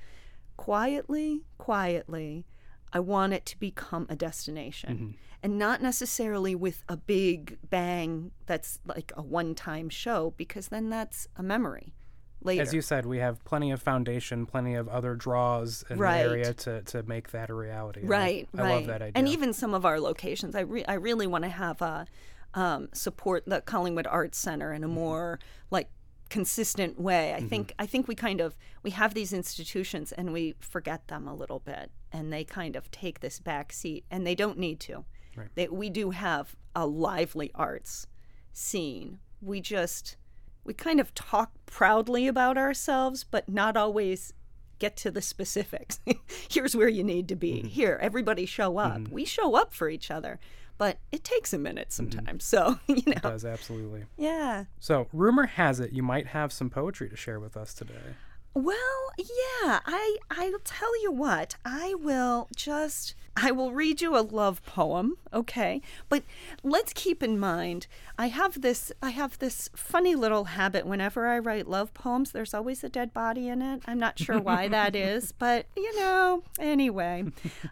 quietly, 0.58 1.43
quietly. 1.58 2.45
I 2.91 2.99
want 2.99 3.34
it 3.34 3.45
to 3.47 3.60
become 3.60 4.08
a 4.10 4.15
destination. 4.15 4.95
Mm-hmm. 4.95 5.12
And 5.41 5.58
not 5.58 5.82
necessarily 5.82 6.54
with 6.54 6.84
a 6.89 6.97
big 6.97 7.60
bang 7.69 8.32
that's 8.45 8.80
like 8.86 9.13
a 9.15 9.21
one 9.21 9.56
time 9.56 9.89
show, 9.89 10.34
because 10.36 10.67
then 10.67 10.89
that's 10.89 11.28
a 11.38 11.43
memory 11.43 11.93
later. 12.41 12.62
As 12.62 12.73
you 12.73 12.82
said, 12.82 13.06
we 13.06 13.17
have 13.19 13.43
plenty 13.43 13.71
of 13.71 13.82
foundation, 13.82 14.45
plenty 14.45 14.75
of 14.75 14.88
other 14.88 15.15
draws 15.15 15.84
in 15.89 15.97
right. 15.97 16.23
the 16.23 16.30
area 16.30 16.54
to, 16.54 16.82
to 16.84 17.04
make 17.04 17.32
that 17.32 17.49
a 17.49 17.54
reality. 17.54 18.02
Right, 18.04 18.47
I, 18.58 18.62
right. 18.62 18.71
I 18.71 18.75
love 18.75 18.88
that 18.88 19.02
idea. 19.02 19.12
And 19.15 19.28
even 19.28 19.54
some 19.54 19.73
of 19.73 19.86
our 19.86 19.99
locations, 19.99 20.56
I, 20.56 20.62
re- 20.62 20.86
I 20.86 20.93
really 20.93 21.28
want 21.28 21.43
to 21.43 21.49
have 21.49 21.82
a 21.82 22.08
um, 22.54 22.89
support 22.93 23.43
the 23.45 23.62
Collingwood 23.62 24.08
Arts 24.08 24.38
Center 24.38 24.73
in 24.73 24.84
a 24.84 24.88
mm-hmm. 24.88 24.95
more 24.95 25.39
like 25.69 25.89
consistent 26.30 26.99
way. 26.99 27.34
I 27.34 27.41
think 27.41 27.73
I 27.80 27.86
think 27.86 28.08
we 28.08 28.15
kind 28.15 28.39
of 28.39 28.56
we 28.84 28.91
have 28.91 29.13
these 29.13 29.34
institutions 29.34 30.12
and 30.12 30.32
we 30.32 30.56
forget 30.60 31.08
them 31.08 31.28
a 31.28 31.34
little 31.34 31.60
bit, 31.60 31.91
and 32.12 32.32
they 32.32 32.43
kind 32.43 32.75
of 32.75 32.89
take 32.91 33.19
this 33.19 33.39
back 33.39 33.73
seat, 33.73 34.06
and 34.10 34.25
they 34.25 34.36
don't 34.36 34.58
need 34.58 34.80
to. 34.82 35.06
Right. 35.36 35.47
They, 35.56 35.67
we 35.67 35.89
do 35.89 36.12
have 36.12 36.56
a 36.75 36.86
lively 36.86 37.52
arts 37.56 38.08
scene. 38.52 39.19
We 39.41 39.62
just 39.62 40.17
we 40.63 40.74
kind 40.74 41.00
of 41.00 41.13
talk 41.15 41.52
proudly 41.65 42.28
about 42.28 42.58
ourselves, 42.58 43.24
but 43.24 43.50
not 43.50 43.78
always 43.78 44.34
get 44.80 44.95
to 44.98 45.12
the 45.12 45.22
specifics. 45.22 46.00
Here's 46.50 46.76
where 46.76 46.88
you 46.88 47.04
need 47.04 47.28
to 47.30 47.36
be. 47.36 47.56
Mm-hmm. 47.56 47.67
Here, 47.67 48.00
everybody 48.02 48.45
show 48.45 48.78
up. 48.78 48.93
Mm-hmm. 48.93 49.13
We 49.13 49.26
show 49.26 49.56
up 49.56 49.74
for 49.74 49.89
each 49.89 50.10
other, 50.10 50.39
but 50.78 50.98
it 51.12 51.24
takes 51.24 51.54
a 51.54 51.58
minute 51.58 51.89
mm-hmm. 51.89 52.12
sometimes. 52.12 52.43
So, 52.45 52.80
you 52.88 53.04
know. 53.06 53.13
It 53.17 53.24
does, 53.24 53.45
absolutely. 53.45 54.06
Yeah. 54.17 54.65
So, 54.80 55.08
rumor 55.13 55.45
has 55.45 55.80
it 55.80 55.91
you 55.91 56.04
might 56.04 56.28
have 56.28 56.52
some 56.52 56.69
poetry 56.69 57.10
to 57.10 57.15
share 57.15 57.39
with 57.39 57.56
us 57.56 57.74
today. 57.74 58.15
Well, 58.54 59.12
yeah, 59.18 59.80
I 59.86 60.18
I'll 60.32 60.60
tell 60.64 61.02
you 61.02 61.12
what. 61.12 61.56
I 61.64 61.94
will 61.96 62.48
just 62.56 63.16
I 63.38 63.52
will 63.52 63.72
read 63.72 64.02
you 64.02 64.18
a 64.18 64.22
love 64.22 64.64
poem, 64.64 65.16
okay? 65.34 65.82
But 66.10 66.24
let's 66.64 66.92
keep 66.94 67.24
in 67.24 67.40
mind 67.40 67.88
I 68.18 68.28
have 68.28 68.62
this 68.62 68.92
I 69.02 69.12
have 69.12 69.38
this 69.40 69.70
funny 69.76 70.16
little 70.16 70.46
habit 70.46 70.86
whenever 70.86 71.28
I 71.28 71.40
write 71.40 71.68
love 71.68 71.94
poems, 71.94 72.32
there's 72.32 72.54
always 72.54 72.84
a 72.84 72.90
dead 72.90 73.14
body 73.14 73.48
in 73.48 73.62
it. 73.62 73.82
I'm 73.86 74.00
not 74.00 74.20
sure 74.20 74.40
why 74.40 74.68
that 74.68 74.96
is, 74.96 75.32
but 75.32 75.68
you 75.78 75.96
know, 75.98 76.44
anyway. 76.60 77.26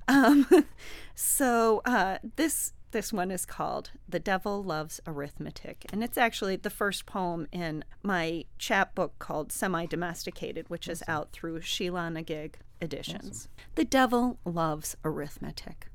Um, 0.07 0.47
so 1.15 1.81
uh, 1.85 2.19
this 2.35 2.73
this 2.91 3.11
one 3.11 3.31
is 3.31 3.45
called 3.45 3.91
The 4.07 4.19
Devil 4.19 4.63
Loves 4.63 4.99
Arithmetic. 5.05 5.85
And 5.91 6.03
it's 6.03 6.17
actually 6.17 6.55
the 6.55 6.69
first 6.69 7.05
poem 7.05 7.47
in 7.51 7.83
my 8.01 8.45
chapbook 8.57 9.19
called 9.19 9.51
Semi 9.51 9.85
Domesticated, 9.85 10.69
which 10.69 10.87
is 10.87 11.03
out 11.07 11.31
through 11.31 11.61
Sheila-Na-Gig 11.61 12.59
editions. 12.81 13.49
The 13.75 13.85
Devil 13.85 14.39
Loves 14.45 14.95
Arithmetic. 15.03 15.89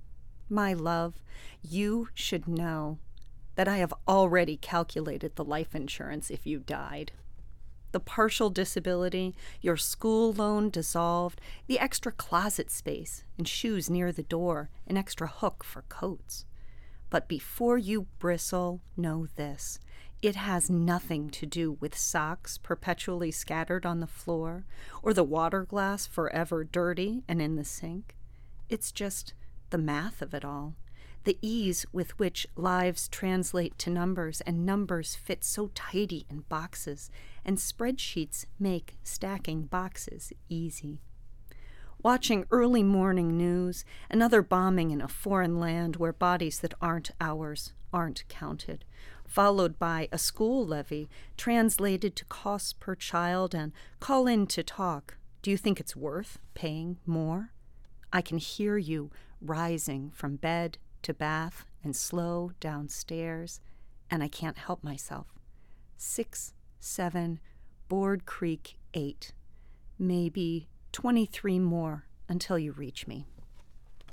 My 0.50 0.74
love, 0.74 1.14
you 1.62 2.08
should 2.14 2.46
know 2.46 2.98
that 3.54 3.68
I 3.68 3.78
have 3.78 3.94
already 4.06 4.56
calculated 4.56 5.36
the 5.36 5.44
life 5.44 5.74
insurance 5.74 6.30
if 6.30 6.46
you 6.46 6.58
died. 6.58 7.12
The 7.92 8.00
partial 8.00 8.48
disability, 8.48 9.34
your 9.60 9.76
school 9.76 10.32
loan 10.32 10.70
dissolved, 10.70 11.40
the 11.66 11.78
extra 11.78 12.10
closet 12.12 12.70
space 12.70 13.24
and 13.36 13.46
shoes 13.46 13.90
near 13.90 14.12
the 14.12 14.22
door, 14.22 14.70
an 14.86 14.96
extra 14.96 15.26
hook 15.26 15.62
for 15.62 15.82
coats. 15.88 16.46
But 17.12 17.28
before 17.28 17.76
you 17.76 18.06
bristle, 18.18 18.80
know 18.96 19.26
this. 19.36 19.78
It 20.22 20.34
has 20.34 20.70
nothing 20.70 21.28
to 21.32 21.44
do 21.44 21.72
with 21.72 21.94
socks 21.94 22.56
perpetually 22.56 23.30
scattered 23.30 23.84
on 23.84 24.00
the 24.00 24.06
floor 24.06 24.64
or 25.02 25.12
the 25.12 25.22
water 25.22 25.66
glass 25.66 26.06
forever 26.06 26.64
dirty 26.64 27.22
and 27.28 27.42
in 27.42 27.56
the 27.56 27.66
sink. 27.66 28.16
It's 28.70 28.90
just 28.90 29.34
the 29.68 29.76
math 29.76 30.22
of 30.22 30.32
it 30.32 30.42
all. 30.42 30.74
The 31.24 31.36
ease 31.42 31.84
with 31.92 32.18
which 32.18 32.46
lives 32.56 33.08
translate 33.08 33.76
to 33.80 33.90
numbers 33.90 34.40
and 34.40 34.64
numbers 34.64 35.14
fit 35.14 35.44
so 35.44 35.70
tidy 35.74 36.24
in 36.30 36.44
boxes, 36.48 37.10
and 37.44 37.58
spreadsheets 37.58 38.46
make 38.58 38.96
stacking 39.02 39.64
boxes 39.64 40.32
easy 40.48 41.02
watching 42.02 42.44
early 42.50 42.82
morning 42.82 43.36
news, 43.36 43.84
another 44.10 44.42
bombing 44.42 44.90
in 44.90 45.00
a 45.00 45.08
foreign 45.08 45.58
land 45.58 45.96
where 45.96 46.12
bodies 46.12 46.60
that 46.60 46.74
aren't 46.80 47.10
ours 47.20 47.72
aren't 47.92 48.26
counted, 48.28 48.84
followed 49.26 49.78
by 49.78 50.08
a 50.10 50.18
school 50.18 50.66
levy 50.66 51.08
translated 51.36 52.16
to 52.16 52.24
costs 52.24 52.72
per 52.72 52.94
child 52.94 53.54
and 53.54 53.72
call 54.00 54.26
in 54.26 54.46
to 54.46 54.62
talk. 54.62 55.16
Do 55.42 55.50
you 55.50 55.56
think 55.56 55.78
it's 55.78 55.96
worth 55.96 56.38
paying 56.54 56.98
more? 57.06 57.50
I 58.12 58.20
can 58.20 58.38
hear 58.38 58.76
you 58.76 59.10
rising 59.40 60.10
from 60.14 60.36
bed 60.36 60.78
to 61.02 61.14
bath 61.14 61.64
and 61.82 61.96
slow 61.96 62.52
downstairs, 62.60 63.60
and 64.10 64.22
I 64.22 64.28
can't 64.28 64.58
help 64.58 64.84
myself. 64.84 65.26
Six, 65.96 66.52
seven, 66.80 67.40
Board 67.92 68.24
creak, 68.24 68.78
eight. 68.94 69.34
Maybe 69.98 70.70
23 70.92 71.58
more 71.58 72.04
until 72.28 72.58
you 72.58 72.72
reach 72.72 73.06
me. 73.06 73.26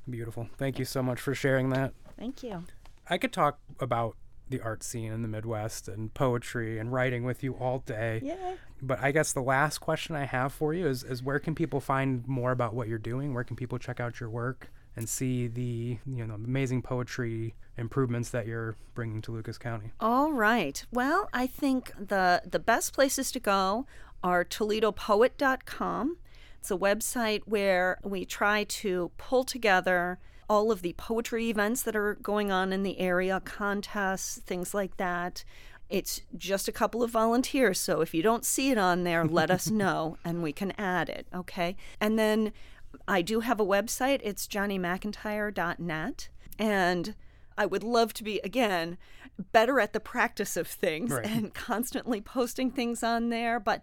Beautiful. 0.10 0.50
Thank 0.58 0.80
you 0.80 0.86
so 0.86 1.04
much 1.04 1.20
for 1.20 1.36
sharing 1.36 1.70
that. 1.70 1.94
Thank 2.18 2.44
you. 2.44 2.64
I 3.10 3.18
could 3.18 3.34
talk 3.34 3.60
about 3.80 4.16
the 4.50 4.62
art 4.62 4.84
scene 4.84 5.12
in 5.12 5.22
the 5.22 5.28
Midwest 5.28 5.88
and 5.88 6.14
poetry 6.14 6.80
and 6.80 6.92
writing 6.92 7.24
with 7.24 7.44
you 7.44 7.54
all 7.54 7.80
day. 7.80 8.22
Yeah. 8.24 8.54
But 8.82 9.00
I 9.02 9.12
guess 9.12 9.34
the 9.34 9.42
last 9.42 9.80
question 9.80 10.16
I 10.16 10.26
have 10.26 10.52
for 10.54 10.74
you 10.74 10.88
is, 10.88 11.04
is 11.04 11.22
where 11.22 11.40
can 11.40 11.54
people 11.56 11.80
find 11.80 12.28
more 12.28 12.52
about 12.52 12.74
what 12.74 12.88
you're 12.88 12.98
doing? 12.98 13.34
Where 13.34 13.44
can 13.44 13.56
people 13.56 13.78
check 13.78 14.00
out 14.00 14.20
your 14.20 14.30
work 14.30 14.72
and 14.96 15.08
see 15.08 15.48
the 15.48 15.98
you 16.06 16.26
know 16.26 16.34
amazing 16.34 16.82
poetry 16.82 17.56
improvements 17.78 18.30
that 18.32 18.48
you're 18.48 18.76
bringing 18.96 19.22
to 19.24 19.32
Lucas 19.32 19.58
County? 19.58 19.92
All 20.00 20.32
right. 20.32 20.84
Well, 20.92 21.30
I 21.34 21.46
think 21.46 21.94
the 21.98 22.42
the 22.46 22.60
best 22.60 22.94
places 22.94 23.32
to 23.34 23.40
go 23.40 23.86
are 24.24 24.44
toledopoet.com. 24.44 26.18
It's 26.60 26.72
a 26.72 26.78
website 26.78 27.42
where 27.46 28.00
we 28.04 28.26
try 28.26 28.66
to 28.66 29.12
pull 29.18 29.44
together 29.44 30.20
all 30.50 30.72
of 30.72 30.82
the 30.82 30.94
poetry 30.94 31.50
events 31.50 31.84
that 31.84 31.96
are 31.96 32.16
going 32.16 32.52
on 32.52 32.74
in 32.74 32.84
the 32.84 33.00
area, 33.00 33.40
contests, 33.46 34.40
things 34.40 34.74
like 34.74 34.98
that. 34.98 35.44
It's 35.90 36.22
just 36.38 36.68
a 36.68 36.72
couple 36.72 37.02
of 37.02 37.12
volunteers, 37.12 37.80
so 37.80 38.02
if 38.02 38.14
you 38.14 38.22
don't 38.22 38.46
see 38.46 38.72
it 38.72 38.78
on 38.78 39.04
there, 39.04 39.26
let 39.26 39.50
us 39.50 39.68
know 39.72 40.18
and 40.26 40.44
we 40.44 40.52
can 40.52 40.72
add 40.78 41.08
it, 41.10 41.28
okay? 41.34 41.76
And 42.00 42.20
then 42.20 42.52
I 43.08 43.22
do 43.22 43.40
have 43.40 43.60
a 43.60 43.66
website, 43.66 44.20
it's 44.24 44.48
joniemcintire.net, 44.48 46.30
and 46.58 47.16
I 47.58 47.66
would 47.66 47.84
love 47.84 48.14
to 48.16 48.24
be, 48.24 48.40
again, 48.44 48.98
better 49.52 49.80
at 49.80 49.94
the 49.94 50.00
practice 50.00 50.58
of 50.58 50.68
things 50.68 51.12
Right. 51.12 51.26
and 51.26 51.54
constantly 51.54 52.22
posting 52.22 52.72
things 52.72 53.04
on 53.04 53.30
there, 53.30 53.60
but 53.60 53.82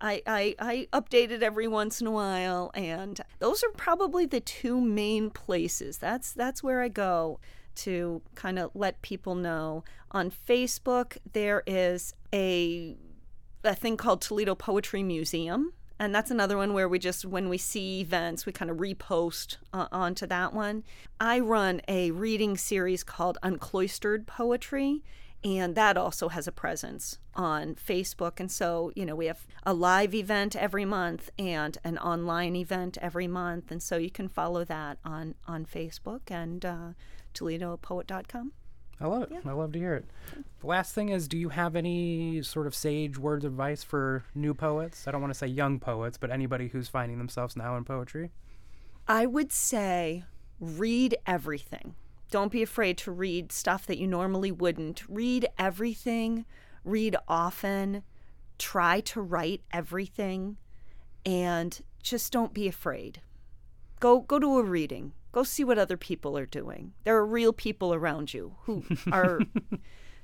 I, 0.00 0.22
I, 0.26 0.54
I 0.58 0.88
update 0.92 1.30
it 1.30 1.42
every 1.42 1.68
once 1.68 2.00
in 2.00 2.06
a 2.06 2.10
while, 2.10 2.70
and 2.74 3.20
those 3.38 3.62
are 3.64 3.70
probably 3.70 4.26
the 4.26 4.40
two 4.40 4.80
main 4.80 5.30
places. 5.30 5.98
That's 5.98 6.32
that's 6.32 6.62
where 6.62 6.82
I 6.82 6.88
go 6.88 7.40
to 7.76 8.22
kind 8.34 8.58
of 8.58 8.70
let 8.74 9.02
people 9.02 9.34
know. 9.34 9.84
On 10.10 10.30
Facebook, 10.30 11.18
there 11.32 11.62
is 11.66 12.14
a 12.32 12.96
a 13.64 13.74
thing 13.74 13.96
called 13.96 14.20
Toledo 14.20 14.54
Poetry 14.54 15.02
Museum, 15.02 15.72
and 15.98 16.14
that's 16.14 16.30
another 16.30 16.56
one 16.56 16.74
where 16.74 16.88
we 16.88 16.98
just 16.98 17.24
when 17.24 17.48
we 17.48 17.58
see 17.58 18.00
events, 18.00 18.46
we 18.46 18.52
kind 18.52 18.70
of 18.70 18.76
repost 18.78 19.56
uh, 19.72 19.88
onto 19.90 20.26
that 20.26 20.52
one. 20.52 20.84
I 21.20 21.40
run 21.40 21.80
a 21.88 22.10
reading 22.10 22.56
series 22.56 23.02
called 23.02 23.38
Uncloistered 23.42 24.26
Poetry, 24.26 25.02
and 25.46 25.76
that 25.76 25.96
also 25.96 26.28
has 26.28 26.48
a 26.48 26.52
presence 26.52 27.18
on 27.36 27.76
Facebook. 27.76 28.40
And 28.40 28.50
so, 28.50 28.90
you 28.96 29.06
know, 29.06 29.14
we 29.14 29.26
have 29.26 29.46
a 29.62 29.72
live 29.72 30.12
event 30.12 30.56
every 30.56 30.84
month 30.84 31.30
and 31.38 31.78
an 31.84 31.98
online 31.98 32.56
event 32.56 32.98
every 33.00 33.28
month, 33.28 33.70
and 33.70 33.80
so 33.80 33.96
you 33.96 34.10
can 34.10 34.28
follow 34.28 34.64
that 34.64 34.98
on 35.04 35.36
on 35.46 35.64
Facebook 35.64 36.22
and 36.30 36.64
uh, 36.64 36.88
ToledoPoet.com. 37.32 38.52
I 39.00 39.06
love 39.06 39.30
it. 39.30 39.46
I 39.46 39.52
love 39.52 39.72
to 39.72 39.78
hear 39.78 39.94
it. 39.94 40.06
The 40.60 40.66
last 40.66 40.94
thing 40.94 41.10
is 41.10 41.28
do 41.28 41.38
you 41.38 41.50
have 41.50 41.76
any 41.76 42.42
sort 42.42 42.66
of 42.66 42.74
sage 42.74 43.16
words 43.16 43.44
of 43.44 43.52
advice 43.52 43.84
for 43.84 44.24
new 44.34 44.52
poets? 44.52 45.06
I 45.06 45.12
don't 45.12 45.20
want 45.20 45.32
to 45.32 45.38
say 45.38 45.46
young 45.46 45.78
poets, 45.78 46.18
but 46.18 46.30
anybody 46.30 46.68
who's 46.68 46.88
finding 46.88 47.18
themselves 47.18 47.54
now 47.56 47.76
in 47.76 47.84
poetry? 47.84 48.32
I 49.06 49.26
would 49.26 49.52
say 49.52 50.24
read 50.58 51.16
everything. 51.24 51.94
Don't 52.30 52.52
be 52.52 52.62
afraid 52.62 52.98
to 52.98 53.12
read 53.12 53.52
stuff 53.52 53.86
that 53.86 53.98
you 53.98 54.06
normally 54.06 54.50
wouldn't. 54.50 55.02
Read 55.08 55.46
everything, 55.58 56.44
read 56.84 57.16
often, 57.28 58.02
try 58.58 59.00
to 59.00 59.20
write 59.20 59.62
everything, 59.72 60.56
and 61.24 61.80
just 62.02 62.32
don't 62.32 62.54
be 62.54 62.66
afraid. 62.66 63.20
Go 64.00 64.20
go 64.20 64.38
to 64.38 64.58
a 64.58 64.62
reading. 64.62 65.12
Go 65.32 65.42
see 65.42 65.64
what 65.64 65.78
other 65.78 65.96
people 65.96 66.36
are 66.38 66.46
doing. 66.46 66.94
There 67.04 67.16
are 67.16 67.26
real 67.26 67.52
people 67.52 67.92
around 67.92 68.32
you 68.32 68.56
who 68.62 68.84
are 69.12 69.40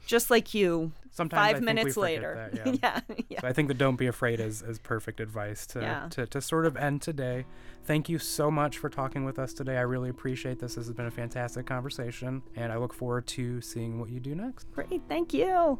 just 0.07 0.31
like 0.31 0.55
you 0.55 0.93
Sometimes 1.11 1.39
I 1.41 1.43
five 1.47 1.57
think 1.57 1.61
we 1.63 1.75
minutes 1.75 1.97
later. 1.97 2.51
that, 2.55 2.67
yeah. 2.83 3.01
yeah. 3.09 3.15
yeah. 3.29 3.41
So 3.43 3.49
I 3.49 3.53
think 3.53 3.69
the 3.69 3.75
don't 3.75 3.97
be 3.97 4.07
afraid 4.07 4.41
is, 4.41 4.63
is 4.63 4.79
perfect 4.79 5.21
advice 5.21 5.67
to, 5.69 5.81
Yeah. 5.81 6.09
to, 6.11 6.27
to 6.27 6.41
sort 6.41 6.65
of 6.65 6.77
end 6.77 7.03
today. 7.03 7.45
Thank 7.85 8.09
you 8.09 8.19
so 8.19 8.51
much 8.51 8.79
for 8.79 8.89
talking 8.89 9.25
with 9.25 9.39
us 9.39 9.53
today. 9.53 9.77
I 9.77 9.83
really 9.83 10.09
appreciate 10.09 10.59
this. 10.59 10.77
This 10.77 10.87
has 10.87 10.95
been 10.95 11.07
a 11.07 11.11
fantastic 11.11 11.67
conversation, 11.67 12.43
and 12.57 12.73
I 12.73 12.77
look 12.79 12.95
forward 12.95 13.27
to 13.29 13.61
seeing 13.61 14.01
what 14.01 14.09
you 14.09 14.21
do 14.21 14.35
next. 14.35 14.71
Great. 14.73 15.03
Thank 15.09 15.35
you. 15.35 15.79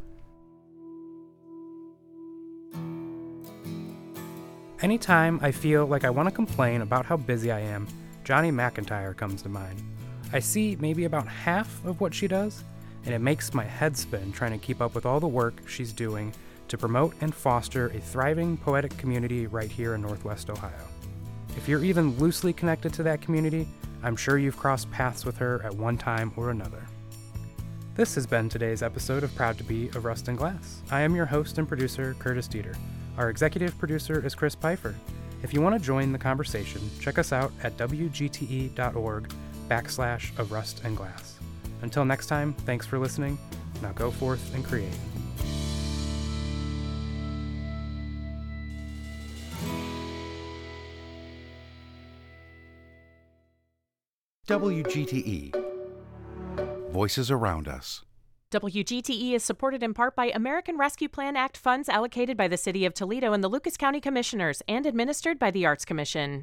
Anytime 4.81 5.39
I 5.43 5.53
feel 5.53 5.87
like 5.87 6.05
I 6.05 6.11
want 6.11 6.29
to 6.29 6.35
complain 6.35 6.83
about 6.83 7.07
how 7.07 7.17
busy 7.17 7.53
I 7.53 7.61
am, 7.61 7.87
Jonie 8.25 8.51
McIntire 8.51 9.17
comes 9.17 9.41
to 9.43 9.49
mind. 9.49 9.81
I 10.33 10.41
see 10.41 10.77
maybe 10.81 11.05
about 11.05 11.29
half 11.29 11.85
of 11.85 12.01
what 12.01 12.13
she 12.13 12.27
does, 12.27 12.65
and 13.05 13.15
it 13.15 13.21
makes 13.21 13.55
my 13.55 13.65
head 13.65 13.97
spin 13.97 14.33
trying 14.33 14.53
to 14.53 14.59
keep 14.59 14.81
up 14.81 14.95
with 14.95 15.07
all 15.07 15.21
the 15.21 15.29
work 15.29 15.69
she's 15.69 15.93
doing 15.93 16.33
to 16.69 16.79
promote 16.79 17.15
and 17.21 17.35
foster 17.35 17.89
a 17.89 18.01
thriving 18.01 18.57
poetic 18.57 18.97
community 18.97 19.47
right 19.47 19.71
here 19.71 19.95
in 19.95 20.03
Northwest 20.03 20.49
Ohio. 20.51 20.89
If 21.57 21.69
you're 21.69 21.85
even 21.85 22.19
loosely 22.19 22.53
connected 22.53 22.93
to 22.95 23.03
that 23.03 23.21
community, 23.21 23.69
I'm 24.03 24.17
sure 24.17 24.39
you've 24.39 24.57
crossed 24.57 24.91
paths 24.91 25.25
with 25.25 25.37
her 25.39 25.63
at 25.65 25.75
one 25.75 25.99
time 25.99 26.33
or 26.37 26.51
another. 26.51 26.83
This 27.95 28.15
has 28.15 28.27
been 28.27 28.49
today's 28.49 28.83
episode 28.83 29.23
of 29.23 29.35
Proud 29.35 29.59
to 29.59 29.65
Be 29.65 29.89
of 29.89 30.07
Rust 30.07 30.29
and 30.29 30.39
Glass. 30.39 30.81
I 30.91 31.03
am 31.03 31.15
your 31.15 31.27
host 31.27 31.59
and 31.59 31.69
producer, 31.69 32.17
Curtis 32.19 32.49
Dieter. 32.49 32.75
Our 33.19 33.29
executive 33.29 33.77
producer 33.79 34.25
is 34.25 34.35
Chris 34.35 34.55
Pfeiffer. 34.55 34.95
If 35.43 35.53
you 35.53 35.61
want 35.61 35.79
to 35.79 35.85
join 35.85 36.11
the 36.11 36.19
conversation, 36.19 36.81
check 37.01 37.19
us 37.19 37.33
out 37.33 37.53
at 37.63 37.77
wgte.org 37.77 39.35
backslash 39.69 40.39
of 40.39 40.53
rust 40.53 40.81
and 40.85 40.97
glass. 40.97 41.39
Until 41.83 42.05
next 42.05 42.29
time, 42.29 42.53
thanks 42.53 42.87
for 42.87 42.99
listening. 42.99 43.39
Now 43.83 43.93
go 43.93 44.11
forth 44.11 44.55
and 44.55 44.65
create. 44.65 44.93
WGTE. 54.49 55.55
Voices 56.91 57.31
around 57.31 57.69
us. 57.69 58.03
WGTE 58.51 59.33
is 59.33 59.43
supported 59.43 59.83
in 59.83 59.95
part 59.95 60.15
by 60.15 60.27
American 60.27 60.77
Rescue 60.77 61.09
Plan 61.09 61.37
Act 61.37 61.57
funds 61.57 61.89
allocated 61.89 62.37
by 62.37 62.49
the 62.49 62.59
City 62.59 62.85
of 62.85 62.93
Toledo 62.93 63.33
and 63.33 63.43
the 63.43 63.49
Lucas 63.49 63.79
County 63.79 63.99
Commissioners 63.99 64.61
and 64.69 64.85
administered 64.85 65.39
by 65.39 65.51
the 65.51 65.65
Arts 65.65 65.87
Commission. 65.87 66.41